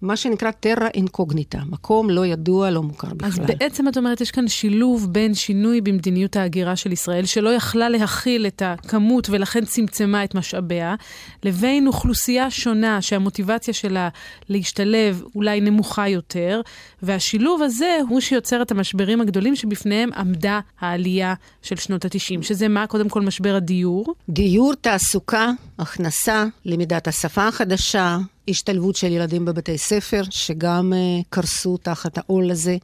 מה 0.02 0.16
שנקרא 0.16 0.50
טרה 0.50 0.88
אינקוגניטה, 0.94 1.59
מקום 1.71 2.11
לא 2.11 2.26
ידוע, 2.26 2.71
לא 2.71 2.82
מוכר 2.82 3.09
בכלל. 3.14 3.28
אז 3.28 3.38
בעצם 3.38 3.88
את 3.88 3.97
אומרת, 3.97 4.21
יש 4.21 4.30
כאן 4.30 4.49
שילוב 4.49 5.12
בין 5.12 5.35
שינוי 5.35 5.80
במדיניות 5.80 6.37
ההגירה 6.37 6.76
של 6.76 6.92
ישראל, 6.92 7.25
שלא 7.25 7.50
יכלה 7.50 7.88
להכיל 7.88 8.47
את 8.47 8.62
הכמות 8.64 9.28
ולכן 9.30 9.64
צמצמה 9.64 10.25
את 10.25 10.35
משאביה, 10.35 10.94
לבין 11.42 11.87
אוכלוסייה 11.87 12.50
שונה 12.50 13.02
שהמוטיבציה 13.02 13.75
שלה 13.75 14.09
להשתלב 14.49 15.23
אולי 15.35 15.61
נמוכה 15.61 16.09
יותר, 16.09 16.61
והשילוב 17.02 17.62
הזה 17.62 17.99
הוא 18.09 18.21
שיוצר 18.21 18.62
את 18.62 18.71
המשברים 18.71 19.21
הגדולים 19.21 19.56
שבפניהם 19.56 20.11
עמדה 20.16 20.61
העלייה 20.80 21.35
של 21.62 21.76
שנות 21.76 22.04
ה-90, 22.04 22.42
שזה 22.42 22.68
מה? 22.68 22.87
קודם 22.87 23.09
כל 23.09 23.21
משבר 23.21 23.54
הדיור. 23.54 24.14
דיור, 24.28 24.75
תעסוקה, 24.75 25.50
הכנסה, 25.78 26.44
למידת 26.64 27.09
השפה 27.09 27.49
החדשה, 27.49 28.18
השתלבות 28.49 28.96
של 28.96 29.12
ילדים 29.12 29.44
בבתי 29.44 29.78
ספר, 29.78 30.22
שגם 30.30 30.92
uh, 30.92 31.25
קרסו 31.30 31.76
תחת 31.76 32.18
העול 32.18 32.50
הזה. 32.50 32.76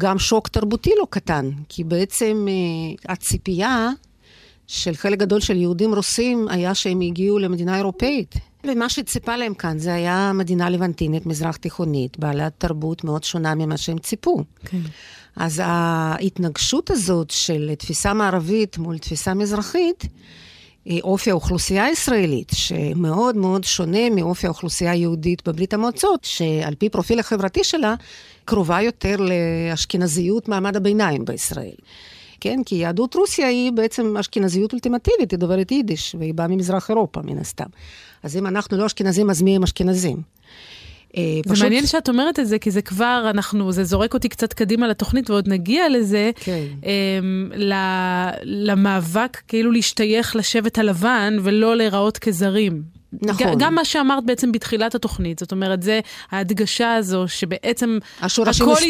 גם 0.00 0.18
שוק 0.18 0.48
תרבותי 0.48 0.90
לא 0.98 1.06
קטן, 1.10 1.50
כי 1.68 1.84
בעצם 1.84 2.46
uh, 2.48 3.12
הציפייה 3.12 3.90
של 4.66 4.94
חלק 4.94 5.18
גדול 5.18 5.40
של 5.40 5.56
יהודים 5.56 5.94
רוסים 5.94 6.48
היה 6.48 6.74
שהם 6.74 7.00
הגיעו 7.00 7.38
למדינה 7.38 7.76
אירופאית. 7.76 8.34
ומה 8.64 8.88
שציפה 8.88 9.36
להם 9.36 9.54
כאן 9.54 9.78
זה 9.78 9.94
היה 9.94 10.32
מדינה 10.34 10.70
לבנטינית, 10.70 11.26
מזרח 11.26 11.56
תיכונית, 11.56 12.18
בעלת 12.18 12.52
תרבות 12.58 13.04
מאוד 13.04 13.24
שונה 13.24 13.54
ממה 13.54 13.76
שהם 13.76 13.98
ציפו. 13.98 14.44
כן. 14.64 14.80
אז 15.36 15.62
ההתנגשות 15.64 16.90
הזאת 16.90 17.30
של 17.30 17.74
תפיסה 17.78 18.14
מערבית 18.14 18.78
מול 18.78 18.98
תפיסה 18.98 19.34
מזרחית, 19.34 20.04
אופי 21.02 21.30
האוכלוסייה 21.30 21.84
הישראלית, 21.84 22.52
שמאוד 22.54 23.36
מאוד 23.36 23.64
שונה 23.64 24.10
מאופי 24.10 24.46
האוכלוסייה 24.46 24.92
היהודית 24.92 25.48
בברית 25.48 25.74
המועצות, 25.74 26.24
שעל 26.24 26.74
פי 26.74 26.88
פרופיל 26.88 27.20
החברתי 27.20 27.64
שלה, 27.64 27.94
קרובה 28.44 28.82
יותר 28.82 29.16
לאשכנזיות 29.18 30.48
מעמד 30.48 30.76
הביניים 30.76 31.24
בישראל. 31.24 31.74
כן? 32.40 32.60
כי 32.66 32.74
יהדות 32.74 33.14
רוסיה 33.14 33.48
היא 33.48 33.72
בעצם 33.72 34.16
אשכנזיות 34.16 34.72
אולטימטיבית, 34.72 35.30
היא 35.30 35.38
דוברת 35.38 35.72
יידיש, 35.72 36.14
והיא 36.18 36.34
באה 36.34 36.48
ממזרח 36.48 36.90
אירופה, 36.90 37.20
מן 37.24 37.38
הסתם. 37.38 37.66
אז 38.22 38.36
אם 38.36 38.46
אנחנו 38.46 38.76
לא 38.76 38.86
אשכנזים, 38.86 39.30
אז 39.30 39.42
מי 39.42 39.56
הם 39.56 39.62
אשכנזים? 39.62 40.37
אה, 41.18 41.40
זה 41.44 41.52
פשוט... 41.52 41.64
מעניין 41.64 41.86
שאת 41.86 42.08
אומרת 42.08 42.38
את 42.38 42.46
זה, 42.48 42.58
כי 42.58 42.70
זה 42.70 42.82
כבר, 42.82 43.26
אנחנו, 43.30 43.72
זה 43.72 43.84
זורק 43.84 44.14
אותי 44.14 44.28
קצת 44.28 44.52
קדימה 44.52 44.88
לתוכנית, 44.88 45.30
ועוד 45.30 45.48
נגיע 45.48 45.88
לזה, 45.88 46.30
כן. 46.34 46.64
um, 46.82 46.86
למאבק 48.44 49.36
כאילו 49.48 49.72
להשתייך 49.72 50.36
לשבט 50.36 50.78
הלבן 50.78 51.36
ולא 51.42 51.76
להיראות 51.76 52.18
כזרים. 52.18 52.97
נכון. 53.12 53.54
גם 53.58 53.74
מה 53.74 53.84
שאמרת 53.84 54.24
בעצם 54.24 54.52
בתחילת 54.52 54.94
התוכנית, 54.94 55.38
זאת 55.38 55.52
אומרת, 55.52 55.82
זה 55.82 56.00
ההדגשה 56.30 56.94
הזו 56.94 57.24
שבעצם 57.28 57.98
הכל 58.20 58.42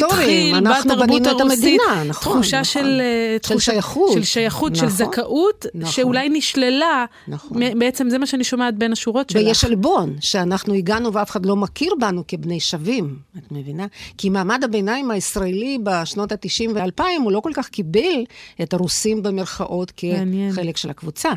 התחיל 0.04 0.60
בתרבות 0.60 1.26
הרוסית, 1.26 1.80
נכון, 2.06 2.32
תחושה 2.32 2.60
נכון. 2.60 2.64
של, 2.64 3.00
אה, 3.00 3.36
של 3.36 3.38
תחושה, 3.38 3.72
שייכות, 3.72 4.12
של 4.12 4.24
שייכות, 4.24 4.72
נכון, 4.72 4.88
של 4.88 4.94
זכאות, 4.94 5.66
נכון, 5.74 5.92
שאולי 5.92 6.28
נשללה, 6.28 7.04
נכון. 7.28 7.78
בעצם 7.78 8.10
זה 8.10 8.18
מה 8.18 8.26
שאני 8.26 8.44
שומעת 8.44 8.78
בין 8.78 8.92
השורות 8.92 9.30
שלך. 9.30 9.42
ויש 9.42 9.64
עלבון, 9.64 10.16
שאנחנו 10.20 10.74
הגענו 10.74 11.12
ואף 11.12 11.30
אחד 11.30 11.46
לא 11.46 11.56
מכיר 11.56 11.92
בנו 12.00 12.24
כבני 12.28 12.60
שווים, 12.60 13.16
את 13.38 13.52
מבינה? 13.52 13.86
כי 14.18 14.28
מעמד 14.28 14.64
הביניים 14.64 15.10
הישראלי 15.10 15.78
בשנות 15.82 16.32
ה-90 16.32 16.70
וה-2000, 16.74 17.02
הוא 17.22 17.32
לא 17.32 17.40
כל 17.40 17.52
כך 17.54 17.68
קיבל 17.68 18.24
את 18.62 18.74
הרוסים 18.74 19.22
במרכאות 19.22 19.92
כחלק 19.96 20.76
של 20.76 20.90
הקבוצה. 20.90 21.30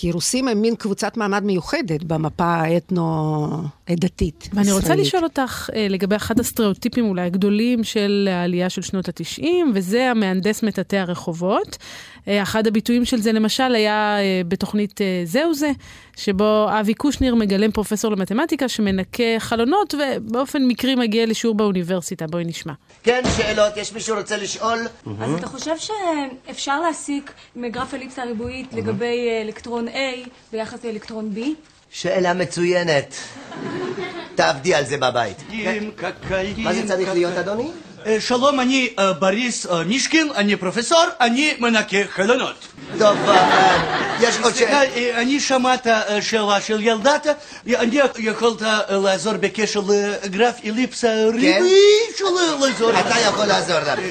כי 0.00 0.12
רוסים 0.12 0.48
הם 0.48 0.62
מין 0.62 0.76
קבוצת 0.76 1.16
מעמד 1.16 1.44
מיוחדת 1.44 2.02
במפה 2.02 2.44
האתנו-דתית. 2.44 4.48
ואני 4.52 4.72
רוצה 4.72 4.94
לשאול 4.94 5.24
אותך 5.24 5.70
אה, 5.74 5.86
לגבי 5.90 6.16
אחד 6.16 6.40
הסטריאוטיפים 6.40 7.04
אולי 7.04 7.22
הגדולים 7.22 7.84
של 7.84 8.28
העלייה 8.32 8.70
של 8.70 8.82
שנות 8.82 9.08
ה-90, 9.08 9.44
וזה 9.74 10.10
המהנדס 10.10 10.62
מטאטא 10.62 10.96
הרחובות. 10.96 11.76
אה, 12.28 12.42
אחד 12.42 12.66
הביטויים 12.66 13.04
של 13.04 13.20
זה 13.20 13.32
למשל 13.32 13.74
היה 13.74 14.18
אה, 14.18 14.42
בתוכנית 14.48 15.00
זהו 15.24 15.54
זה, 15.54 15.70
שבו 16.16 16.66
אבי 16.80 16.94
קושניר 16.94 17.34
מגלם 17.34 17.70
פרופסור 17.70 18.10
למתמטיקה 18.12 18.68
שמנקה 18.68 19.22
חלונות 19.38 19.94
ובאופן 19.94 20.62
מקרי 20.62 20.94
מגיע 20.94 21.26
לשיעור 21.26 21.56
באוניברסיטה. 21.56 22.26
בואי 22.26 22.44
נשמע. 22.44 22.72
כן, 23.02 23.22
שאלות, 23.36 23.76
יש 23.76 23.92
מישהו 23.92 24.16
רוצה 24.16 24.36
לשאול? 24.36 24.78
אז 25.20 25.34
אתה 25.34 25.46
חושב 25.46 25.74
שאפשר 25.78 26.80
להסיק 26.80 27.32
מגרף 27.56 27.94
אליפסה 27.94 28.24
ריבועית 28.24 28.72
לגבי 28.72 29.28
אלקטרון 29.44 29.88
A 29.88 30.28
ביחס 30.52 30.84
לאלקטרון 30.84 31.32
B? 31.36 31.40
שאלה 31.90 32.34
מצוינת. 32.34 33.14
תעבדי 34.34 34.74
על 34.74 34.84
זה 34.84 34.96
בבית. 34.96 35.36
מה 36.56 36.74
זה 36.74 36.88
צריך 36.88 37.08
להיות, 37.08 37.34
אדוני? 37.34 37.70
שלום, 38.18 38.60
אני 38.60 38.94
בריס 39.18 39.66
מישקין, 39.86 40.28
אני 40.36 40.56
פרופסור, 40.56 41.04
אני 41.20 41.54
מנקה 41.58 41.96
חלונות. 42.10 42.66
טוב, 42.98 43.16
יש 44.20 44.38
עוד 44.42 44.54
שאלה. 44.54 44.82
אני 45.14 45.40
שמעת 45.40 45.86
שאלה 46.20 46.60
של 46.60 46.80
ילדת, 46.80 47.26
אני 47.66 47.98
יכולת 48.18 48.62
לעזור 48.88 49.32
בקשר 49.40 49.80
לגרף 50.24 50.54
אליפסה 50.64 51.08
ריבועי 51.32 51.80
של 52.18 52.24
לעזור. 52.60 52.90
אתה 53.00 53.20
יכול 53.20 53.44
לעזור 53.46 53.78
לנו. 53.78 54.02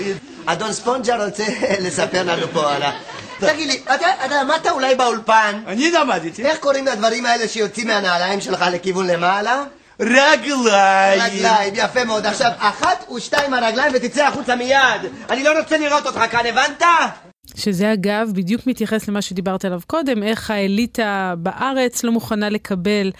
אדון 0.45 0.73
ספונג'ר 0.73 1.25
רוצה 1.25 1.43
לספר 1.79 2.23
לנו 2.23 2.47
פה 2.53 2.73
על 2.73 2.83
ה... 2.83 2.91
תגיד 3.39 3.67
לי, 3.67 3.81
אתה 3.95 4.41
למדת 4.41 4.67
אולי 4.67 4.95
באולפן? 4.95 5.61
אני 5.67 5.91
למדתי. 5.91 6.43
איך 6.43 6.57
קוראים 6.57 6.85
לדברים 6.85 7.25
האלה 7.25 7.47
שיוצאים 7.47 7.87
מהנעליים 7.87 8.41
שלך 8.41 8.63
לכיוון 8.71 9.07
למעלה? 9.07 9.63
רגליים. 9.99 11.21
רגליים, 11.21 11.73
יפה 11.75 12.05
מאוד. 12.05 12.25
עכשיו, 12.25 12.51
אחת 12.57 13.11
ושתיים 13.15 13.53
הרגליים 13.53 13.91
ותצא 13.95 14.27
החוצה 14.27 14.55
מיד. 14.55 15.11
אני 15.29 15.43
לא 15.43 15.59
רוצה 15.59 15.77
לראות 15.77 16.05
אותך 16.05 16.19
כאן, 16.31 16.45
הבנת? 16.45 16.83
שזה 17.55 17.93
אגב 17.93 18.31
בדיוק 18.33 18.67
מתייחס 18.67 19.07
למה 19.07 19.21
שדיברת 19.21 19.65
עליו 19.65 19.79
קודם, 19.87 20.23
איך 20.23 20.51
האליטה 20.51 21.33
בארץ 21.37 22.03
לא 22.03 22.11
מוכנה 22.11 22.49
לקבל 22.49 23.11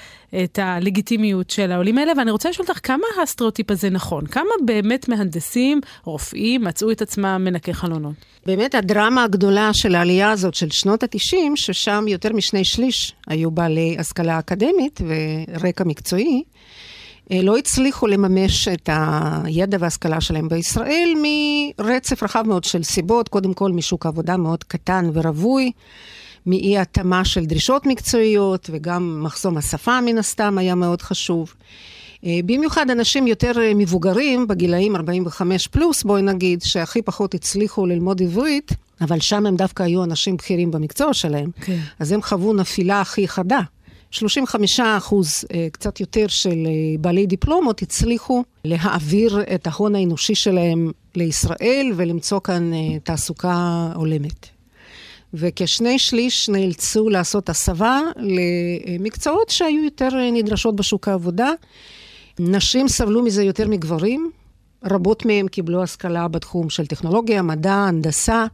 את 0.43 0.59
הלגיטימיות 0.62 1.50
של 1.50 1.71
העולים 1.71 1.98
האלה, 1.98 2.12
ואני 2.17 2.31
רוצה 2.31 2.50
לשאול 2.50 2.67
אותך, 2.69 2.79
כמה 2.83 3.07
הסטריאוטיפ 3.24 3.71
הזה 3.71 3.89
נכון? 3.89 4.25
כמה 4.25 4.50
באמת 4.65 5.09
מהנדסים, 5.09 5.81
רופאים, 6.03 6.63
מצאו 6.63 6.91
את 6.91 7.01
עצמם 7.01 7.41
מנקי 7.45 7.74
חלונות? 7.74 8.13
באמת 8.45 8.75
הדרמה 8.75 9.24
הגדולה 9.24 9.69
של 9.74 9.95
העלייה 9.95 10.31
הזאת 10.31 10.53
של 10.53 10.69
שנות 10.69 11.03
ה-90, 11.03 11.36
ששם 11.55 12.05
יותר 12.07 12.33
משני 12.33 12.63
שליש 12.63 13.13
היו 13.27 13.51
בעלי 13.51 13.95
השכלה 14.00 14.39
אקדמית 14.39 15.01
ורקע 15.07 15.83
מקצועי, 15.83 16.43
לא 17.31 17.57
הצליחו 17.57 18.07
לממש 18.07 18.67
את 18.67 18.89
הידע 19.43 19.77
וההשכלה 19.79 20.21
שלהם 20.21 20.50
בישראל 20.50 21.13
מרצף 21.24 22.24
רחב 22.24 22.43
מאוד 22.48 22.63
של 22.63 22.83
סיבות, 22.83 23.29
קודם 23.29 23.53
כל 23.53 23.71
משוק 23.71 24.05
עבודה 24.05 24.38
מאוד 24.38 24.63
קטן 24.63 25.09
ורווי, 25.13 25.71
מאי 26.45 26.77
התאמה 26.77 27.25
של 27.25 27.45
דרישות 27.45 27.86
מקצועיות 27.86 28.69
וגם 28.74 29.24
מחסום 29.24 29.57
השפה 29.57 30.01
מן 30.01 30.17
הסתם 30.17 30.57
היה 30.57 30.75
מאוד 30.75 31.01
חשוב. 31.01 31.53
אה, 32.25 32.39
במיוחד 32.45 32.89
אנשים 32.89 33.27
יותר 33.27 33.51
מבוגרים, 33.75 34.48
בגילאים 34.48 34.95
45 34.95 35.67
פלוס, 35.67 36.03
בואי 36.03 36.21
נגיד, 36.21 36.62
שהכי 36.62 37.01
פחות 37.01 37.33
הצליחו 37.33 37.86
ללמוד 37.86 38.21
עברית, 38.21 38.71
אבל 39.01 39.19
שם 39.19 39.45
הם 39.45 39.55
דווקא 39.55 39.83
היו 39.83 40.03
אנשים 40.03 40.38
בכירים 40.38 40.71
במקצוע 40.71 41.13
שלהם. 41.13 41.50
כן. 41.62 41.79
אז 42.00 42.12
הם 42.12 42.21
חוו 42.21 42.53
נפילה 42.53 43.01
הכי 43.01 43.27
חדה. 43.27 43.59
35 44.12 44.80
אחוז, 44.80 45.46
אה, 45.54 45.68
קצת 45.72 46.00
יותר, 46.00 46.28
של 46.28 46.50
אה, 46.66 46.98
בעלי 47.00 47.25
דיפלומות 47.25 47.82
הצליחו 47.82 48.44
להעביר 48.66 49.42
את 49.56 49.68
ההון 49.68 49.96
האנושי 49.96 50.36
שלהם 50.36 50.92
לישראל 51.16 51.92
ולמצוא 51.96 52.39
כאן 52.44 52.74
אה, 52.74 53.00
תעסוקה 53.04 53.88
הולמת. 53.96 54.48
וכשני 55.34 56.00
שליש 56.00 56.50
נאלצו 56.50 57.10
לעשות 57.10 57.50
הסבה 57.50 58.01
למקצועות 58.18 59.50
שהיו 59.50 59.84
יותר 59.84 60.10
נדרשות 60.32 60.75
בשוק 60.75 61.08
העבודה. 61.08 61.50
נשים 62.39 62.88
סבלו 62.88 63.24
מזה 63.24 63.44
יותר 63.44 63.68
מגברים, 63.68 64.32
רבות 64.84 65.25
מהן 65.25 65.48
קיבלו 65.48 65.84
השכלה 65.84 66.28
בתחום 66.28 66.70
של 66.70 66.86
טכנולוגיה, 66.86 67.42
מדע, 67.42 67.74
הנדסה. 67.74 68.46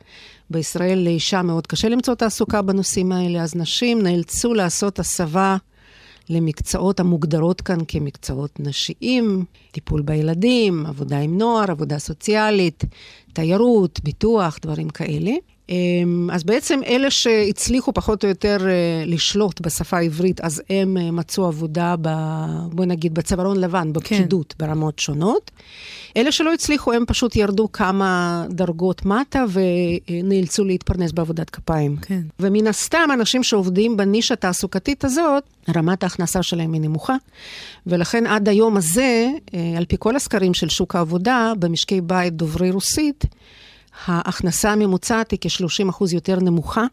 בישראל 0.49 0.99
לאישה 0.99 1.41
מאוד 1.41 1.67
קשה 1.67 1.89
למצוא 1.89 2.15
תעסוקה 2.15 2.61
בנושאים 2.61 3.11
האלה, 3.11 3.43
אז 3.43 3.55
נשים 3.55 4.01
נאלצו 4.01 4.53
לעשות 4.53 4.99
הסבה 4.99 5.57
למקצועות 6.29 6.99
המוגדרות 6.99 7.61
כאן 7.61 7.77
כמקצועות 7.87 8.59
נשיים, 8.59 9.45
טיפול 9.71 10.01
בילדים, 10.01 10.85
עבודה 10.85 11.19
עם 11.19 11.37
נוער, 11.37 11.71
עבודה 11.71 11.99
סוציאלית, 11.99 12.83
תיירות, 13.33 13.99
ביטוח, 14.03 14.57
דברים 14.61 14.89
כאלה. 14.89 15.31
אמ, 15.69 16.29
אז 16.33 16.43
בעצם 16.43 16.79
אלה 16.85 17.11
שהצליחו 17.11 17.93
פחות 17.93 18.23
או 18.23 18.29
יותר 18.29 18.57
אה, 18.67 19.03
לשלוט 19.05 19.61
בשפה 19.61 19.97
העברית, 19.97 20.41
אז 20.41 20.61
הם 20.69 20.97
אה, 20.97 21.11
מצאו 21.11 21.45
עבודה, 21.45 21.95
ב, 22.01 22.09
בוא 22.71 22.85
נגיד, 22.85 23.13
בצווארון 23.13 23.59
לבן, 23.59 23.93
בפקידות, 23.93 24.53
כן. 24.57 24.65
ברמות 24.65 24.99
שונות. 24.99 25.51
אלה 26.17 26.31
שלא 26.31 26.53
הצליחו, 26.53 26.93
הם 26.93 27.03
פשוט 27.07 27.35
ירדו 27.35 27.71
כמה 27.71 28.45
דרגות 28.49 29.05
מטה 29.05 29.45
ונאלצו 29.51 30.65
להתפרנס 30.65 31.11
בעבודת 31.11 31.49
כפיים. 31.49 31.97
כן. 32.01 32.21
ומן 32.39 32.67
הסתם, 32.67 33.09
אנשים 33.13 33.43
שעובדים 33.43 33.97
בנישה 33.97 34.33
התעסוקתית 34.33 35.05
הזאת, 35.05 35.43
רמת 35.75 36.03
ההכנסה 36.03 36.43
שלהם 36.43 36.73
היא 36.73 36.81
נמוכה, 36.81 37.15
ולכן 37.87 38.27
עד 38.27 38.49
היום 38.49 38.77
הזה, 38.77 39.29
אה, 39.53 39.73
על 39.77 39.85
פי 39.85 39.95
כל 39.99 40.15
הסקרים 40.15 40.53
של 40.53 40.69
שוק 40.69 40.95
העבודה, 40.95 41.53
במשקי 41.59 42.01
בית 42.01 42.33
דוברי 42.33 42.71
רוסית, 42.71 43.25
ההכנסה 44.05 44.71
הממוצעת 44.71 45.31
היא 45.31 45.39
כ-30% 45.41 46.05
יותר 46.13 46.39
נמוכה 46.39 46.85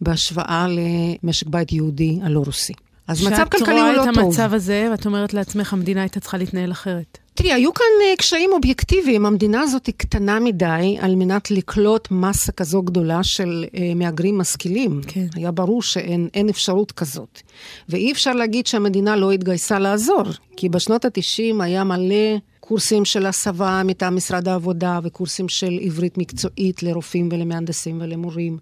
בהשוואה 0.00 0.66
למשק 0.68 1.46
בית 1.46 1.72
יהודי 1.72 2.18
הלא 2.22 2.42
רוסי. 2.46 2.72
אז 3.08 3.26
מצב 3.26 3.44
כלכלי 3.50 3.80
הוא 3.80 3.90
לא 3.90 3.94
טוב. 3.94 4.04
כשאת 4.04 4.16
רואה 4.16 4.28
את 4.28 4.38
המצב 4.40 4.54
הזה, 4.54 4.88
ואת 4.90 5.06
אומרת 5.06 5.34
לעצמך, 5.34 5.72
המדינה 5.72 6.00
הייתה 6.00 6.20
צריכה 6.20 6.38
להתנהל 6.38 6.72
אחרת. 6.72 7.18
תראי, 7.34 7.52
היו 7.52 7.74
כאן 7.74 7.86
אה, 8.02 8.16
קשיים 8.16 8.50
אובייקטיביים. 8.52 9.26
המדינה 9.26 9.60
הזאת 9.60 9.86
היא 9.86 9.94
קטנה 9.96 10.40
מדי 10.40 10.96
על 11.00 11.14
מנת 11.14 11.50
לקלוט 11.50 12.08
מסה 12.10 12.52
כזו 12.52 12.82
גדולה 12.82 13.22
של 13.22 13.64
אה, 13.76 13.92
מהגרים 13.94 14.38
משכילים. 14.38 15.00
כן. 15.06 15.26
היה 15.34 15.50
ברור 15.50 15.82
שאין 15.82 16.48
אפשרות 16.50 16.92
כזאת. 16.92 17.40
ואי 17.88 18.12
אפשר 18.12 18.32
להגיד 18.32 18.66
שהמדינה 18.66 19.16
לא 19.16 19.32
התגייסה 19.32 19.78
לעזור, 19.78 20.22
כי 20.56 20.68
בשנות 20.68 21.04
ה-90 21.04 21.62
היה 21.62 21.84
מלא... 21.84 22.36
קורסים 22.68 23.04
של 23.04 23.26
הסבה 23.26 23.82
מטעם 23.84 24.16
משרד 24.16 24.48
העבודה 24.48 25.00
וקורסים 25.02 25.48
של 25.48 25.78
עברית 25.82 26.18
מקצועית 26.18 26.82
לרופאים 26.82 27.28
ולמהנדסים 27.32 28.00
ולמורים, 28.00 28.58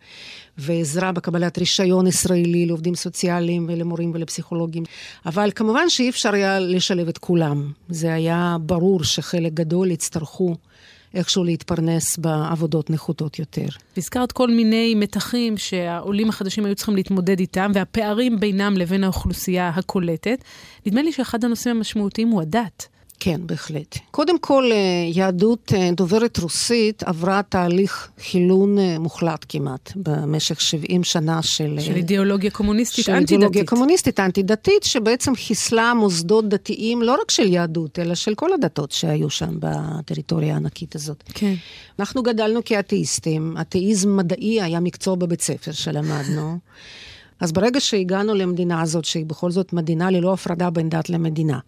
ועזרה 0.59 1.13
בקבלת 1.13 1.59
רישיון 1.59 2.07
ישראלי 2.07 2.67
לעובדים 2.67 2.95
סוציאליים 2.95 3.67
ולמורים 3.69 4.11
ולפסיכולוגים. 4.15 4.83
אבל 5.27 5.51
כמובן 5.55 5.89
שאי 5.89 6.09
אפשר 6.09 6.35
היה 6.35 6.59
לשלב 6.59 7.09
את 7.09 7.19
כולם. 7.19 7.73
זה 7.89 8.15
היה 8.15 8.57
ברור 8.61 9.05
שחלק 9.05 9.53
גדול 9.53 9.91
יצטרכו 9.91 10.57
איכשהו 11.15 11.45
להתפרנס 11.45 12.17
בעבודות 12.17 12.91
נחותות 12.91 13.39
יותר. 13.39 13.69
הזכרת 13.97 14.33
כל 14.33 14.51
מיני 14.51 14.95
מתחים 14.95 15.57
שהעולים 15.57 16.29
החדשים 16.29 16.65
היו 16.65 16.75
צריכים 16.75 16.97
להתמודד 16.97 17.41
איתם, 17.41 17.71
והפערים 17.75 18.41
בינם 18.41 18.77
לבין 18.77 19.05
האוכלוסייה 19.05 19.69
הקולטת. 19.69 20.45
נדמה 20.87 21.03
לי 21.03 21.13
שאחד 21.13 21.45
הנושאים 21.45 21.77
המשמעותיים 21.77 22.29
הוא 22.29 22.43
הדת. 22.43 22.92
כן, 23.25 23.41
בהחלט. 23.47 23.99
קודם 24.11 24.39
כל, 24.39 24.73
אה, 24.73 24.77
יהדות 25.13 25.73
אה, 25.77 25.91
דוברת 25.97 26.39
רוסית 26.39 27.03
עברה 27.03 27.41
תהליך 27.49 28.11
חילון 28.19 28.79
אה, 28.79 28.99
מוחלט 28.99 29.47
כמעט 29.49 29.93
במשך 29.97 30.61
70 30.61 31.05
שנה 31.05 31.43
של... 31.43 31.77
של 31.81 31.97
אידיאולוגיה 31.97 32.51
קומוניסטית 32.51 33.09
אנטי-דתית. 33.09 33.29
של 33.29 33.35
אידיאולוגיה 33.35 33.65
קומוניסטית 33.65 34.21
אנטי-דתית, 34.21 34.83
שבעצם 34.83 35.35
חיסלה 35.35 35.95
מוסדות 35.95 36.49
דתיים 36.49 37.03
לא 37.03 37.13
רק 37.23 37.31
של 37.31 37.47
יהדות, 37.53 37.99
אלא 37.99 38.15
של 38.15 38.35
כל 38.35 38.53
הדתות 38.53 38.93
שהיו 38.93 39.31
שם 39.31 39.55
בטריטוריה 39.59 40.55
הענקית 40.55 40.95
הזאת. 40.95 41.23
כן. 41.35 41.55
אנחנו 41.99 42.23
גדלנו 42.23 42.61
כאתאיסטים, 42.65 43.57
אתאיזם 43.61 44.17
מדעי 44.17 44.63
היה 44.63 44.81
מקצוע 44.81 45.15
בבית 45.15 45.41
ספר 45.41 45.73
שלמדנו. 45.73 46.59
אז 47.41 47.53
ברגע 47.53 47.81
שהגענו 47.81 48.35
למדינה 48.35 48.81
הזאת, 48.81 49.05
שהיא 49.05 49.27
בכל 49.27 49.51
זאת 49.51 49.73
מדינה 49.73 50.11
ללא 50.11 50.33
הפרדה 50.33 50.71
בין 50.71 50.89
דת 50.89 51.11
למדינה, 51.11 51.59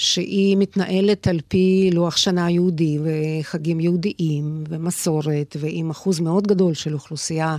שהיא 0.00 0.56
מתנהלת 0.56 1.28
על 1.28 1.40
פי 1.48 1.90
לוח 1.92 2.16
שנה 2.16 2.50
יהודי 2.50 2.98
וחגים 3.02 3.80
יהודיים 3.80 4.64
ומסורת, 4.68 5.56
ועם 5.60 5.90
אחוז 5.90 6.20
מאוד 6.20 6.46
גדול 6.46 6.74
של 6.74 6.94
אוכלוסייה 6.94 7.56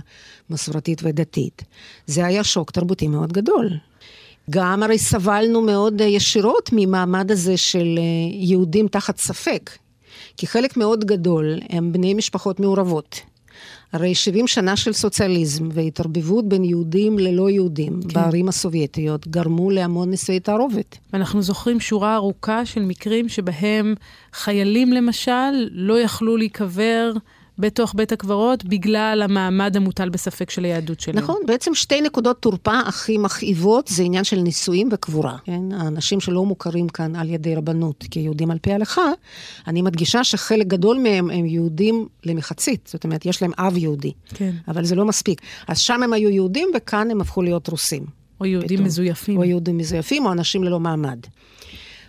מסורתית 0.50 1.00
ודתית. 1.04 1.62
זה 2.06 2.26
היה 2.26 2.44
שוק 2.44 2.70
תרבותי 2.70 3.08
מאוד 3.08 3.32
גדול. 3.32 3.70
גם 4.50 4.82
הרי 4.82 4.98
סבלנו 4.98 5.62
מאוד 5.62 6.00
ישירות 6.00 6.70
ממעמד 6.72 7.30
הזה 7.30 7.56
של 7.56 7.98
יהודים 8.32 8.88
תחת 8.88 9.18
ספק, 9.18 9.70
כי 10.36 10.46
חלק 10.46 10.76
מאוד 10.76 11.04
גדול 11.04 11.58
הם 11.68 11.92
בני 11.92 12.14
משפחות 12.14 12.60
מעורבות. 12.60 13.20
הרי 13.92 14.14
70 14.14 14.46
שנה 14.46 14.76
של 14.76 14.92
סוציאליזם 14.92 15.68
והתערבבות 15.72 16.48
בין 16.48 16.64
יהודים 16.64 17.18
ללא 17.18 17.50
יהודים 17.50 18.00
כן. 18.02 18.08
בערים 18.08 18.48
הסובייטיות 18.48 19.28
גרמו 19.28 19.70
להמון 19.70 20.10
נישואי 20.10 20.40
תערובת. 20.40 20.98
אנחנו 21.14 21.42
זוכרים 21.42 21.80
שורה 21.80 22.14
ארוכה 22.14 22.66
של 22.66 22.82
מקרים 22.82 23.28
שבהם 23.28 23.94
חיילים 24.32 24.92
למשל 24.92 25.68
לא 25.72 26.00
יכלו 26.00 26.36
להיקבר 26.36 27.12
בתוך 27.58 27.94
בית 27.94 28.12
הקברות 28.12 28.64
בגלל 28.64 29.22
המעמד 29.24 29.76
המוטל 29.76 30.08
בספק 30.08 30.50
של 30.50 30.64
היהדות 30.64 31.00
שלהם. 31.00 31.18
נכון, 31.18 31.36
בעצם 31.46 31.74
שתי 31.74 32.00
נקודות 32.00 32.42
תורפה 32.42 32.80
הכי 32.80 33.18
מכאיבות 33.18 33.88
זה 33.88 34.02
עניין 34.02 34.24
של 34.24 34.40
נישואים 34.40 34.88
וקבורה. 34.92 35.36
כן? 35.44 35.72
האנשים 35.72 36.20
שלא 36.20 36.44
מוכרים 36.44 36.88
כאן 36.88 37.16
על 37.16 37.30
ידי 37.30 37.54
רבנות 37.54 38.04
כיהודים 38.10 38.50
על 38.50 38.58
פי 38.58 38.72
ההלכה, 38.72 39.10
אני 39.66 39.82
מדגישה 39.82 40.24
שחלק 40.24 40.66
גדול 40.66 40.98
מהם 40.98 41.30
הם 41.30 41.46
יהודים 41.46 42.08
למחצית, 42.24 42.88
זאת 42.92 43.04
אומרת, 43.04 43.26
יש 43.26 43.42
להם 43.42 43.52
אב 43.58 43.76
יהודי. 43.76 44.12
כן. 44.34 44.52
אבל 44.68 44.84
זה 44.84 44.94
לא 44.94 45.04
מספיק. 45.04 45.40
אז 45.68 45.78
שם 45.78 46.02
הם 46.02 46.12
היו 46.12 46.28
יהודים 46.30 46.68
וכאן 46.76 47.10
הם 47.10 47.20
הפכו 47.20 47.42
להיות 47.42 47.68
רוסים. 47.68 48.06
או 48.40 48.46
יהודים 48.46 48.68
פתאום. 48.68 48.86
מזויפים. 48.86 49.36
או 49.36 49.44
יהודים 49.44 49.78
מזויפים 49.78 50.26
או 50.26 50.32
אנשים 50.32 50.64
ללא 50.64 50.80
מעמד. 50.80 51.18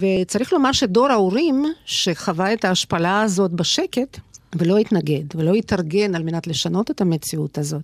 וצריך 0.01 0.53
לומר 0.53 0.71
שדור 0.71 1.08
ההורים 1.08 1.65
שחווה 1.86 2.53
את 2.53 2.65
ההשפלה 2.65 3.21
הזאת 3.21 3.51
בשקט, 3.51 4.19
ולא 4.56 4.80
יתנגד 4.80 5.24
ולא 5.36 5.56
יתארגן 5.56 6.16
על 6.16 6.24
מנת 6.24 6.48
לשנות 6.48 6.92
את 6.92 7.02
המציאות 7.02 7.58
הזאת. 7.58 7.84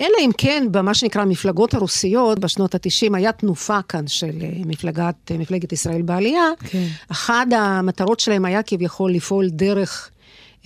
אלא 0.00 0.16
אם 0.20 0.30
כן, 0.38 0.66
במה 0.70 0.94
שנקרא 0.94 1.22
המפלגות 1.22 1.74
הרוסיות, 1.74 2.38
בשנות 2.38 2.74
ה-90 2.74 3.16
היה 3.16 3.32
תנופה 3.32 3.82
כאן 3.88 4.06
של 4.06 4.30
אה, 4.42 4.50
מפלגת, 4.66 5.14
אה, 5.30 5.38
מפלגת 5.38 5.72
ישראל 5.72 6.02
בעלייה. 6.02 6.44
כן. 6.64 6.86
אחת 7.08 7.46
המטרות 7.52 8.20
שלהם 8.20 8.44
היה 8.44 8.62
כביכול 8.62 9.12
לפעול 9.12 9.48
דרך 9.48 10.10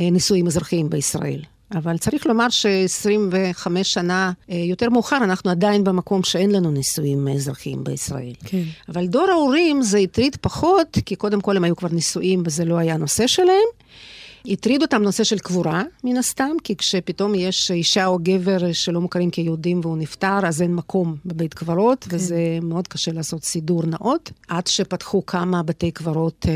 אה, 0.01 0.11
נישואים 0.11 0.47
אזרחיים 0.47 0.91
בישראל. 0.91 1.41
אבל 1.75 1.99
צריך 1.99 2.27
לומר 2.27 2.49
ש-25 2.49 3.67
שנה 3.83 4.33
יותר 4.49 4.91
מאוחר, 4.91 5.17
אנחנו 5.17 5.51
עדיין 5.51 5.85
במקום 5.85 6.23
שאין 6.23 6.51
לנו 6.51 6.71
נישואים 6.71 7.29
אזרחיים 7.29 7.85
בישראל. 7.85 8.33
כן. 8.45 8.63
אבל 8.89 9.07
דור 9.07 9.31
ההורים 9.31 9.83
זה 9.83 9.99
הטריד 9.99 10.37
פחות, 10.41 10.99
כי 11.07 11.17
קודם 11.17 11.41
כל 11.41 11.57
הם 11.57 11.65
היו 11.65 11.77
כבר 11.77 11.89
נישואים 11.93 12.43
וזה 12.47 12.65
לא 12.65 12.79
היה 12.79 12.95
הנושא 12.95 13.27
שלהם. 13.27 13.69
הטריד 14.47 14.83
אותם 14.83 15.03
נושא 15.03 15.25
של 15.25 15.39
קבורה, 15.39 15.83
מן 16.05 16.17
הסתם, 16.17 16.51
כי 16.65 16.77
כשפתאום 16.77 17.35
יש 17.35 17.71
אישה 17.71 18.07
או 18.07 18.19
גבר 18.23 18.73
שלא 18.73 19.01
מוכרים 19.01 19.31
כיהודים 19.31 19.81
והוא 19.83 19.99
נפטר, 19.99 20.47
אז 20.47 20.63
אין 20.63 20.75
מקום 20.75 21.17
בבית 21.27 21.55
קברות, 21.55 22.05
כן. 22.05 22.17
וזה 22.17 22.59
מאוד 22.63 22.89
קשה 22.89 23.13
לעשות 23.13 23.45
סידור 23.45 23.83
נאות, 23.87 24.31
עד 24.49 24.67
שפתחו 24.67 25.27
כמה 25.27 25.63
בתי 25.63 25.91
קברות 25.91 26.47
אה, 26.49 26.53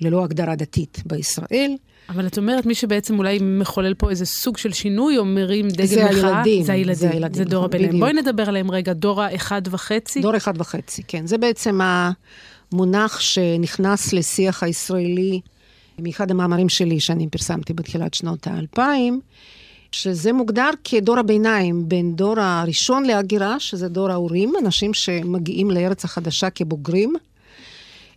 ללא 0.00 0.24
הגדרה 0.24 0.56
דתית 0.56 1.02
בישראל. 1.06 1.76
אבל 2.08 2.26
את 2.26 2.38
אומרת, 2.38 2.66
מי 2.66 2.74
שבעצם 2.74 3.18
אולי 3.18 3.38
מחולל 3.42 3.94
פה 3.94 4.10
איזה 4.10 4.26
סוג 4.26 4.56
של 4.56 4.72
שינוי, 4.72 5.18
או 5.18 5.24
מרים 5.24 5.68
דגל 5.68 5.86
זה 5.86 6.04
מחאה, 6.04 6.36
הילדים, 6.36 6.64
זה 6.64 6.72
הילדים, 6.72 6.94
זה 6.94 7.10
הילדים, 7.10 7.34
זה 7.34 7.44
דור 7.44 7.64
נכון, 7.64 7.64
הביניים. 7.64 8.00
בואי 8.00 8.12
נדבר 8.12 8.48
עליהם 8.48 8.70
רגע, 8.70 8.92
דור 8.92 9.22
האחד 9.22 9.62
וחצי. 9.70 10.20
דור 10.20 10.36
אחד 10.36 10.60
וחצי, 10.60 11.02
כן. 11.08 11.26
זה 11.26 11.38
בעצם 11.38 11.80
המונח 12.72 13.20
שנכנס 13.20 14.12
לשיח 14.12 14.62
הישראלי 14.62 15.40
מאחד 16.02 16.30
המאמרים 16.30 16.68
שלי 16.68 17.00
שאני 17.00 17.28
פרסמתי 17.28 17.72
בתחילת 17.72 18.14
שנות 18.14 18.46
האלפיים, 18.46 19.20
שזה 19.92 20.32
מוגדר 20.32 20.70
כדור 20.84 21.18
הביניים 21.18 21.88
בין 21.88 22.14
דור 22.16 22.40
הראשון 22.40 23.04
להגירה, 23.04 23.60
שזה 23.60 23.88
דור 23.88 24.10
ההורים, 24.10 24.52
אנשים 24.60 24.94
שמגיעים 24.94 25.70
לארץ 25.70 26.04
החדשה 26.04 26.50
כבוגרים, 26.50 27.14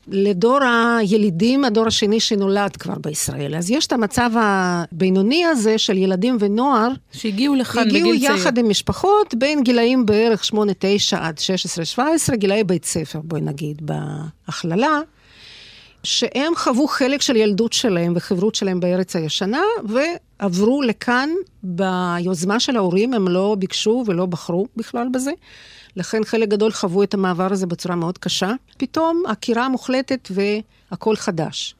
לדור 0.08 0.60
הילידים, 1.00 1.66
הדור 1.66 1.88
השני 1.88 2.20
שנולד 2.20 2.76
כבר 2.76 2.96
בישראל. 3.02 3.56
אז 3.56 3.72
יש 3.72 3.88
את 3.88 3.94
המצב 3.94 4.32
הבינוני 4.36 5.46
הזה 5.46 5.78
של 5.78 5.98
ילדים 5.98 6.38
ונוער. 6.40 6.90
שהגיעו 7.12 7.56
לכאן 7.56 7.84
בגיל 7.84 8.02
צעיר. 8.02 8.14
הגיעו 8.14 8.36
יחד 8.36 8.58
עם 8.58 8.70
משפחות 8.70 9.36
בין 9.36 9.64
גילאים 9.64 10.06
בערך 10.06 10.44
8-9 10.54 10.56
עד 11.18 11.40
16-17, 11.98 12.36
גילאי 12.36 12.64
בית 12.64 12.86
ספר, 12.86 13.20
בואי 13.24 13.42
נגיד, 13.42 13.82
בהכללה. 13.82 15.00
שהם 16.04 16.56
חוו 16.56 16.88
חלק 16.88 17.22
של 17.22 17.36
ילדות 17.36 17.74
שלהם 17.74 18.14
וחברות 18.16 18.56
שלהם 18.56 18.80
בארץ 18.80 19.16
הישנה, 19.16 19.62
ועברו 19.90 20.82
לכאן 20.82 21.30
ביוזמה 21.64 22.60
של 22.60 22.78
ההורים, 22.78 23.14
הם 23.14 23.28
לא 23.28 23.56
ביקשו 23.60 24.04
ולא 24.08 24.26
בחרו 24.26 24.68
בכלל 24.76 25.08
בזה. 25.14 25.32
לכן 25.96 26.24
חלק 26.24 26.50
גדול 26.50 26.72
חוו 26.72 27.04
את 27.04 27.14
המעבר 27.14 27.52
הזה 27.52 27.68
בצורה 27.68 27.96
מאוד 27.96 28.18
קשה. 28.18 28.52
פתאום 28.78 29.24
עקירה 29.28 29.70
מוחלטת 29.70 30.30
והכל 30.32 31.16
חדש. 31.16 31.76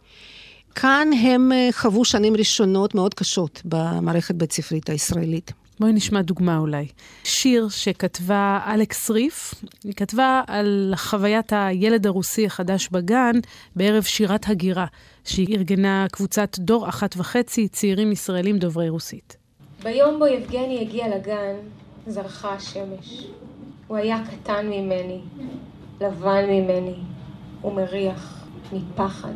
כאן 0.76 1.08
הם 1.22 1.52
אה, 1.52 1.70
חוו 1.72 2.06
שנים 2.06 2.36
ראשונות 2.36 2.96
מאוד 2.96 3.14
קשות 3.14 3.62
במערכת 3.66 4.36
בית 4.36 4.52
ספרית 4.52 4.90
הישראלית. 4.90 5.52
בואי 5.80 5.94
נשמע 5.94 6.22
דוגמה 6.22 6.58
אולי. 6.58 6.88
שיר 7.24 7.70
שכתבה 7.70 8.60
אלכס 8.74 9.10
ריף, 9.10 9.54
היא 9.84 9.94
כתבה 9.94 10.42
על 10.48 10.94
חוויית 10.96 11.54
הילד 11.56 12.08
הרוסי 12.08 12.46
החדש 12.46 12.90
בגן 12.90 13.32
בערב 13.76 14.04
שירת 14.04 14.50
הגירה, 14.50 14.86
שהיא 15.26 15.58
ארגנה 15.58 16.06
קבוצת 16.12 16.60
דור 16.60 16.90
אחת 16.90 17.16
וחצי 17.18 17.68
צעירים 17.68 18.12
ישראלים 18.12 18.58
דוברי 18.58 18.90
רוסית. 18.90 19.38
ביום 19.84 20.20
בו 20.20 20.28
יבגני 20.28 20.82
הגיע 20.82 21.18
לגן, 21.18 21.56
זרחה 22.08 22.54
השמש. 22.54 23.28
הוא 23.88 23.98
היה 23.98 24.24
קטן 24.32 24.68
ממני, 24.68 25.22
לבן 26.02 26.46
ממני, 26.50 26.96
ומריח 27.64 28.46
מפחד. 28.74 29.34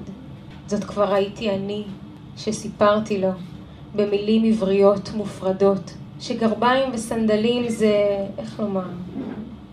זאת 0.67 0.83
כבר 0.83 1.13
הייתי 1.13 1.49
אני, 1.49 1.83
שסיפרתי 2.37 3.21
לו, 3.21 3.31
במילים 3.95 4.43
עבריות 4.43 5.09
מופרדות, 5.13 5.93
שגרביים 6.19 6.89
וסנדלים 6.93 7.69
זה, 7.69 7.93
איך 8.37 8.59
לומר, 8.59 8.89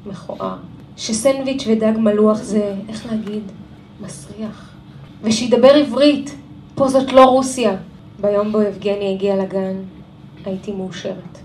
מכוער. 0.07 0.57
שסנדוויץ' 0.96 1.64
ודג 1.66 1.92
מלוח 1.98 2.38
זה, 2.42 2.74
איך 2.88 3.07
להגיד, 3.07 3.42
מסריח. 4.00 4.74
ושידבר 5.22 5.74
עברית, 5.74 6.35
פה 6.74 6.88
זאת 6.88 7.12
לא 7.12 7.24
רוסיה. 7.24 7.76
ביום 8.20 8.52
בו 8.52 8.62
יבגני 8.62 9.14
הגיע 9.14 9.37
לגן, 9.37 9.74
הייתי 10.44 10.72
מאושרת. 10.72 11.38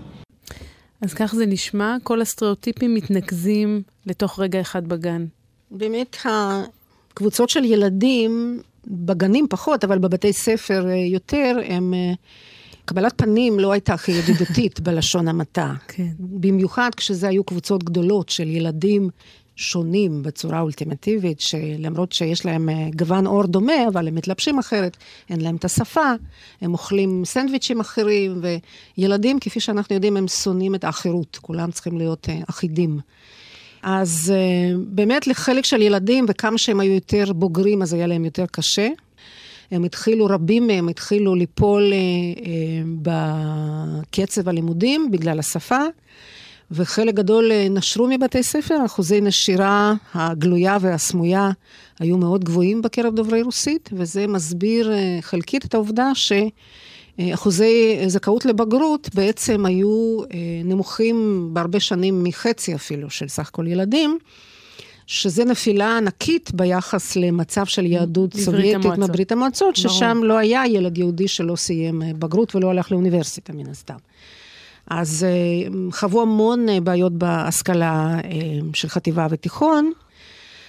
אז 1.00 1.14
כך 1.14 1.34
זה 1.34 1.46
נשמע, 1.46 1.96
כל 2.02 2.20
הסטריאוטיפים 2.20 2.94
מתנקזים 2.94 3.82
לתוך 4.06 4.40
רגע 4.40 4.60
אחד 4.60 4.88
בגן. 4.88 5.26
באמת, 5.70 6.16
הקבוצות 6.24 7.48
של 7.48 7.64
ילדים, 7.64 8.60
בגנים 8.86 9.46
פחות, 9.50 9.84
אבל 9.84 9.98
בבתי 9.98 10.32
ספר 10.32 10.86
אה, 10.88 10.94
יותר, 10.94 11.58
הם... 11.64 11.94
קבלת 12.90 13.12
פנים 13.16 13.58
לא 13.58 13.72
הייתה 13.72 13.94
הכי 13.94 14.12
ידידותית 14.12 14.80
בלשון 14.84 15.28
המעטה. 15.28 15.72
כן. 15.88 16.08
במיוחד 16.18 16.90
כשזה 16.96 17.28
היו 17.28 17.44
קבוצות 17.44 17.84
גדולות 17.84 18.28
של 18.28 18.48
ילדים 18.48 19.10
שונים 19.56 20.22
בצורה 20.22 20.60
אולטימטיבית, 20.60 21.40
שלמרות 21.40 22.12
שיש 22.12 22.46
להם 22.46 22.68
אה, 22.68 22.88
גוון 22.96 23.26
עור 23.26 23.46
דומה, 23.46 23.88
אבל 23.88 24.08
הם 24.08 24.14
מתלבשים 24.14 24.58
אחרת, 24.58 24.96
אין 25.30 25.40
להם 25.40 25.56
את 25.56 25.64
השפה, 25.64 26.12
הם 26.60 26.72
אוכלים 26.72 27.24
סנדוויצ'ים 27.24 27.80
אחרים, 27.80 28.42
וילדים, 28.98 29.38
כפי 29.40 29.60
שאנחנו 29.60 29.94
יודעים, 29.94 30.16
הם 30.16 30.28
שונאים 30.28 30.74
את 30.74 30.84
האחירות, 30.84 31.38
כולם 31.42 31.70
צריכים 31.70 31.98
להיות 31.98 32.28
אה, 32.28 32.38
אחידים. 32.50 33.00
אז 33.82 34.32
אה, 34.36 34.76
באמת 34.86 35.26
לחלק 35.26 35.64
של 35.64 35.82
ילדים, 35.82 36.26
וכמה 36.28 36.58
שהם 36.58 36.80
היו 36.80 36.92
יותר 36.92 37.32
בוגרים, 37.32 37.82
אז 37.82 37.92
היה 37.92 38.06
להם 38.06 38.24
יותר 38.24 38.44
קשה. 38.46 38.88
הם 39.70 39.84
התחילו, 39.84 40.26
רבים 40.26 40.66
מהם 40.66 40.88
התחילו 40.88 41.34
ליפול 41.34 41.92
בקצב 43.02 44.48
הלימודים 44.48 45.10
בגלל 45.10 45.38
השפה. 45.38 45.80
וחלק 46.70 47.14
גדול 47.14 47.52
אה, 47.52 47.66
נשרו 47.70 48.08
מבתי 48.08 48.42
ספר, 48.42 48.76
אחוזי 48.86 49.20
נשירה 49.20 49.94
הגלויה 50.14 50.76
והסמויה 50.80 51.50
היו 51.98 52.16
מאוד 52.16 52.44
גבוהים 52.44 52.82
בקרב 52.82 53.14
דוברי 53.14 53.42
רוסית, 53.42 53.90
וזה 53.92 54.26
מסביר 54.26 54.92
אה, 54.92 55.18
חלקית 55.20 55.64
את 55.64 55.74
העובדה 55.74 56.10
שאחוזי 56.14 57.98
זכאות 58.06 58.44
לבגרות 58.44 59.10
בעצם 59.14 59.66
היו 59.66 60.18
אה, 60.22 60.38
נמוכים 60.64 61.48
בהרבה 61.52 61.80
שנים 61.80 62.24
מחצי 62.24 62.74
אפילו 62.74 63.10
של 63.10 63.28
סך 63.28 63.50
כל 63.52 63.66
ילדים. 63.66 64.18
שזה 65.10 65.44
נפילה 65.44 65.96
ענקית 65.96 66.50
ביחס 66.54 67.16
למצב 67.16 67.66
של 67.66 67.86
יהדות 67.86 68.36
סובייטית 68.36 68.98
מברית 68.98 69.32
המועצות, 69.32 69.76
ששם 69.76 70.20
לא 70.24 70.38
היה 70.38 70.66
ילד 70.66 70.98
יהודי 70.98 71.28
שלא 71.28 71.56
סיים 71.56 72.02
בגרות 72.18 72.54
ולא 72.54 72.70
הלך 72.70 72.92
לאוניברסיטה 72.92 73.52
מן 73.52 73.70
הסתם. 73.70 73.94
אז 74.86 75.26
אה, 75.28 75.70
חוו 75.92 76.22
המון 76.22 76.68
אה, 76.68 76.80
בעיות 76.80 77.12
בהשכלה 77.12 78.18
אה, 78.24 78.30
של 78.74 78.88
חטיבה 78.88 79.26
ותיכון. 79.30 79.92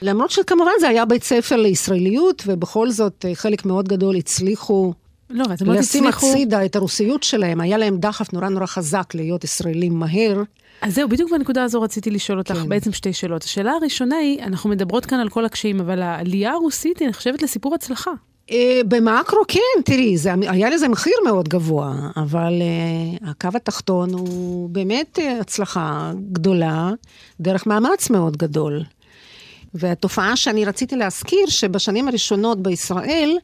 למרות 0.01 0.31
שכמובן 0.31 0.71
זה 0.79 0.87
היה 0.87 1.05
בית 1.05 1.23
ספר 1.23 1.55
לישראליות, 1.55 2.43
ובכל 2.47 2.89
זאת 2.89 3.25
חלק 3.33 3.65
מאוד 3.65 3.87
גדול 3.87 4.15
הצליחו 4.15 4.93
לא, 5.33 5.45
אתם 5.53 5.65
לא 5.65 5.73
לשים 5.73 6.07
הצידה 6.07 6.65
את 6.65 6.75
הרוסיות 6.75 7.23
שלהם, 7.23 7.61
היה 7.61 7.77
להם 7.77 7.97
דחף 7.97 8.33
נורא 8.33 8.49
נורא 8.49 8.65
חזק 8.65 9.15
להיות 9.15 9.43
ישראלים 9.43 9.99
מהר. 9.99 10.43
אז 10.81 10.95
זהו, 10.95 11.09
בדיוק 11.09 11.31
בנקודה 11.31 11.63
הזו 11.63 11.81
רציתי 11.81 12.11
לשאול 12.11 12.37
אותך 12.37 12.53
כן. 12.53 12.69
בעצם 12.69 12.91
שתי 12.91 13.13
שאלות. 13.13 13.43
השאלה 13.43 13.71
הראשונה 13.71 14.15
היא, 14.15 14.43
אנחנו 14.43 14.69
מדברות 14.69 15.05
כאן 15.05 15.19
על 15.19 15.29
כל 15.29 15.45
הקשיים, 15.45 15.79
אבל 15.79 16.01
העלייה 16.01 16.51
הרוסית 16.51 16.99
היא 16.99 17.09
נחשבת 17.09 17.41
לסיפור 17.41 17.75
הצלחה. 17.75 18.11
אה, 18.51 18.81
במאקרו 18.87 19.39
כן, 19.47 19.81
תראי, 19.85 20.17
זה, 20.17 20.33
היה 20.47 20.69
לזה 20.69 20.87
מחיר 20.87 21.13
מאוד 21.25 21.47
גבוה, 21.47 21.95
אבל 22.17 22.53
uh, 23.21 23.29
הקו 23.29 23.49
התחתון 23.55 24.13
הוא 24.13 24.69
באמת 24.69 25.19
uh, 25.19 25.41
הצלחה 25.41 26.11
גדולה, 26.31 26.91
דרך 27.39 27.67
מאמץ 27.67 28.09
מאוד 28.09 28.37
גדול. 28.37 28.83
והתופעה 29.73 30.35
שאני 30.35 30.65
רציתי 30.65 30.95
להזכיר, 30.95 31.47
שבשנים 31.47 32.07
הראשונות 32.07 32.63
בישראל, 32.63 33.37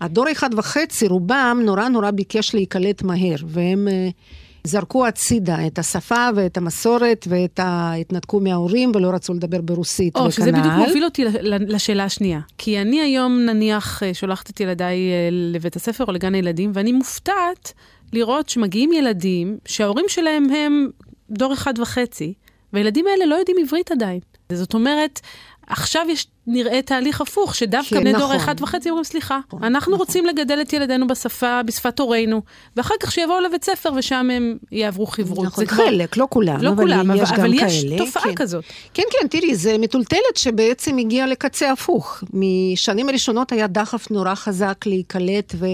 הדור 0.00 0.32
אחד 0.32 0.50
וחצי, 0.56 1.08
רובם 1.08 1.60
נורא 1.64 1.88
נורא 1.88 2.10
ביקש 2.10 2.54
להיקלט 2.54 3.02
מהר, 3.02 3.36
והם... 3.46 3.88
Uh, 3.88 4.12
זרקו 4.66 5.06
הצידה 5.06 5.66
את 5.66 5.78
השפה 5.78 6.28
ואת 6.34 6.56
המסורת 6.56 7.26
ואת 7.28 7.60
ה... 7.60 7.92
התנתקו 7.94 8.40
מההורים 8.40 8.92
ולא 8.94 9.10
רצו 9.10 9.34
לדבר 9.34 9.60
ברוסית 9.60 10.16
או, 10.16 10.20
וכנ"ל. 10.20 10.30
שזה 10.30 10.52
בדיוק 10.52 10.74
מוביל 10.74 11.04
אותי 11.04 11.24
לשאלה 11.42 12.04
השנייה. 12.04 12.40
כי 12.58 12.80
אני 12.80 13.00
היום 13.00 13.38
נניח 13.38 14.02
אה, 14.02 14.14
שולחת 14.14 14.50
את 14.50 14.60
ילדיי 14.60 14.96
אה, 14.96 15.28
לבית 15.30 15.76
הספר 15.76 16.04
או 16.08 16.12
לגן 16.12 16.34
הילדים, 16.34 16.70
ואני 16.74 16.92
מופתעת 16.92 17.72
לראות 18.12 18.48
שמגיעים 18.48 18.92
ילדים 18.92 19.58
שההורים 19.64 20.04
שלהם 20.08 20.44
הם 20.50 20.88
דור 21.30 21.52
אחד 21.52 21.78
וחצי, 21.78 22.34
והילדים 22.72 23.04
האלה 23.12 23.26
לא 23.26 23.34
יודעים 23.34 23.56
עברית 23.62 23.92
עדיין. 23.92 24.20
זאת 24.52 24.74
אומרת, 24.74 25.20
עכשיו 25.66 26.06
יש, 26.08 26.26
נראה 26.46 26.82
תהליך 26.82 27.20
הפוך, 27.20 27.54
שדווקא 27.54 27.90
כן, 27.90 28.00
בני 28.00 28.12
נכון. 28.12 28.26
דור 28.28 28.36
אחד 28.36 28.54
וחצי 28.60 28.90
אומרים, 28.90 29.04
סליחה, 29.04 29.38
נכון, 29.48 29.64
אנחנו 29.64 29.92
נכון. 29.92 30.06
רוצים 30.06 30.26
לגדל 30.26 30.60
את 30.60 30.72
ילדינו 30.72 31.06
בשפה, 31.06 31.62
בשפת 31.62 31.98
הורינו, 31.98 32.42
ואחר 32.76 32.94
כך 33.00 33.12
שיבואו 33.12 33.40
לבית 33.40 33.64
ספר 33.64 33.90
ושם 33.96 34.30
הם 34.32 34.56
יעברו 34.72 35.06
חברות. 35.06 35.46
נכון, 35.46 35.66
חלק, 35.66 36.16
לא 36.16 36.26
כולם, 36.30 36.62
לא 36.62 36.68
אבל 36.68 36.76
כולם, 36.76 37.16
יש 37.16 37.30
אבל, 37.30 37.40
אבל 37.40 37.58
כאלה. 37.58 37.70
יש 37.70 37.84
תופעה 37.98 38.22
כן. 38.22 38.34
כזאת. 38.34 38.64
כן, 38.94 39.02
כן, 39.10 39.28
תראי, 39.28 39.54
זה 39.54 39.78
מטולטלת 39.78 40.36
שבעצם 40.36 40.98
הגיעה 40.98 41.26
לקצה 41.26 41.72
הפוך. 41.72 42.24
משנים 42.32 43.08
הראשונות 43.08 43.52
היה 43.52 43.66
דחף 43.66 44.10
נורא 44.10 44.34
חזק 44.34 44.86
להיקלט 44.86 45.54
ו... 45.58 45.66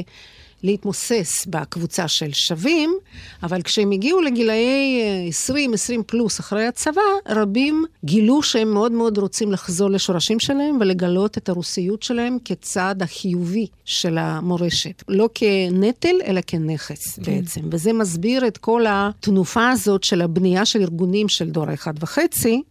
להתמוסס 0.62 1.46
בקבוצה 1.51 2.09
של 2.09 2.33
שווים, 2.33 2.94
אבל 3.42 3.62
כשהם 3.62 3.90
הגיעו 3.90 4.20
לגילאי 4.20 5.03
20, 5.29 5.70
אה, 5.70 5.75
20 5.75 6.03
פלוס 6.07 6.40
אחרי 6.40 6.66
הצבא, 6.66 7.01
רבים 7.29 7.85
גילו 8.05 8.42
שהם 8.42 8.75
מאוד 8.75 8.92
מאוד 8.92 9.18
רוצים 9.18 9.53
לחזור 9.53 9.90
לשורשים 9.90 10.40
שלהם 10.40 10.79
ולגלות 10.81 11.38
את 11.38 11.48
הרוסיות 11.48 12.03
שלהם 12.03 12.38
כצעד 12.44 13.03
החיובי 13.03 13.66
של 13.85 14.18
המורשת. 14.18 15.03
לא 15.09 15.29
כנטל, 15.35 16.16
אלא 16.27 16.40
כנכס 16.46 17.18
כן. 17.18 17.22
בעצם. 17.22 17.61
וזה 17.70 17.92
מסביר 17.92 18.46
את 18.46 18.59
כל 18.59 18.85
התנופה 18.88 19.70
הזאת 19.70 20.05
של 20.05 20.22
הבנייה 20.22 20.64
של 20.64 20.81
ארגונים 20.81 21.29
של 21.29 21.51
דור 21.51 21.70
האחד 21.70 21.94
וחצי, 22.01 22.62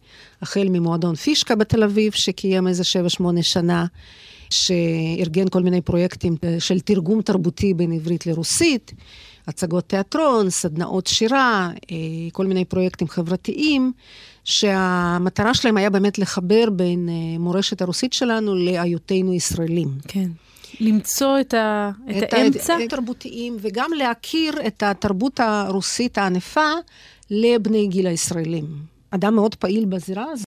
החל 0.42 0.68
ממועדון 0.70 1.14
פישקה 1.14 1.54
בתל 1.54 1.82
אביב, 1.82 2.12
שקיים 2.12 2.68
איזה 2.68 2.82
7-8 2.82 3.42
שנה. 3.42 3.86
שארגן 4.52 5.48
כל 5.48 5.62
מיני 5.62 5.80
פרויקטים 5.80 6.36
אה, 6.44 6.60
של 6.60 6.80
תרגום 6.80 7.22
תרבותי 7.22 7.74
בין 7.74 7.92
עברית 7.92 8.26
לרוסית, 8.26 8.92
הצגות 9.46 9.84
תיאטרון, 9.84 10.50
סדנאות 10.50 11.06
שירה, 11.06 11.70
אה, 11.90 11.96
כל 12.32 12.46
מיני 12.46 12.64
פרויקטים 12.64 13.08
חברתיים, 13.08 13.92
שהמטרה 14.44 15.54
שלהם 15.54 15.76
היה 15.76 15.90
באמת 15.90 16.18
לחבר 16.18 16.70
בין 16.70 17.08
אה, 17.08 17.38
מורשת 17.38 17.82
הרוסית 17.82 18.12
שלנו 18.12 18.54
להיותנו 18.54 19.34
ישראלים. 19.34 19.88
כן. 20.08 20.28
למצוא 20.80 21.40
את, 21.40 21.54
ה, 21.54 21.90
את, 22.10 22.22
את 22.22 22.32
האמצע. 22.32 22.76
את 22.76 22.82
התרבותיים, 22.86 23.56
וגם 23.60 23.90
להכיר 23.96 24.54
את 24.66 24.82
התרבות 24.82 25.40
הרוסית 25.40 26.18
הענפה 26.18 26.70
לבני 27.30 27.86
גיל 27.86 28.06
הישראלים. 28.06 28.64
אדם 29.10 29.34
מאוד 29.34 29.54
פעיל 29.54 29.84
בזירה 29.84 30.24
הזאת. 30.32 30.40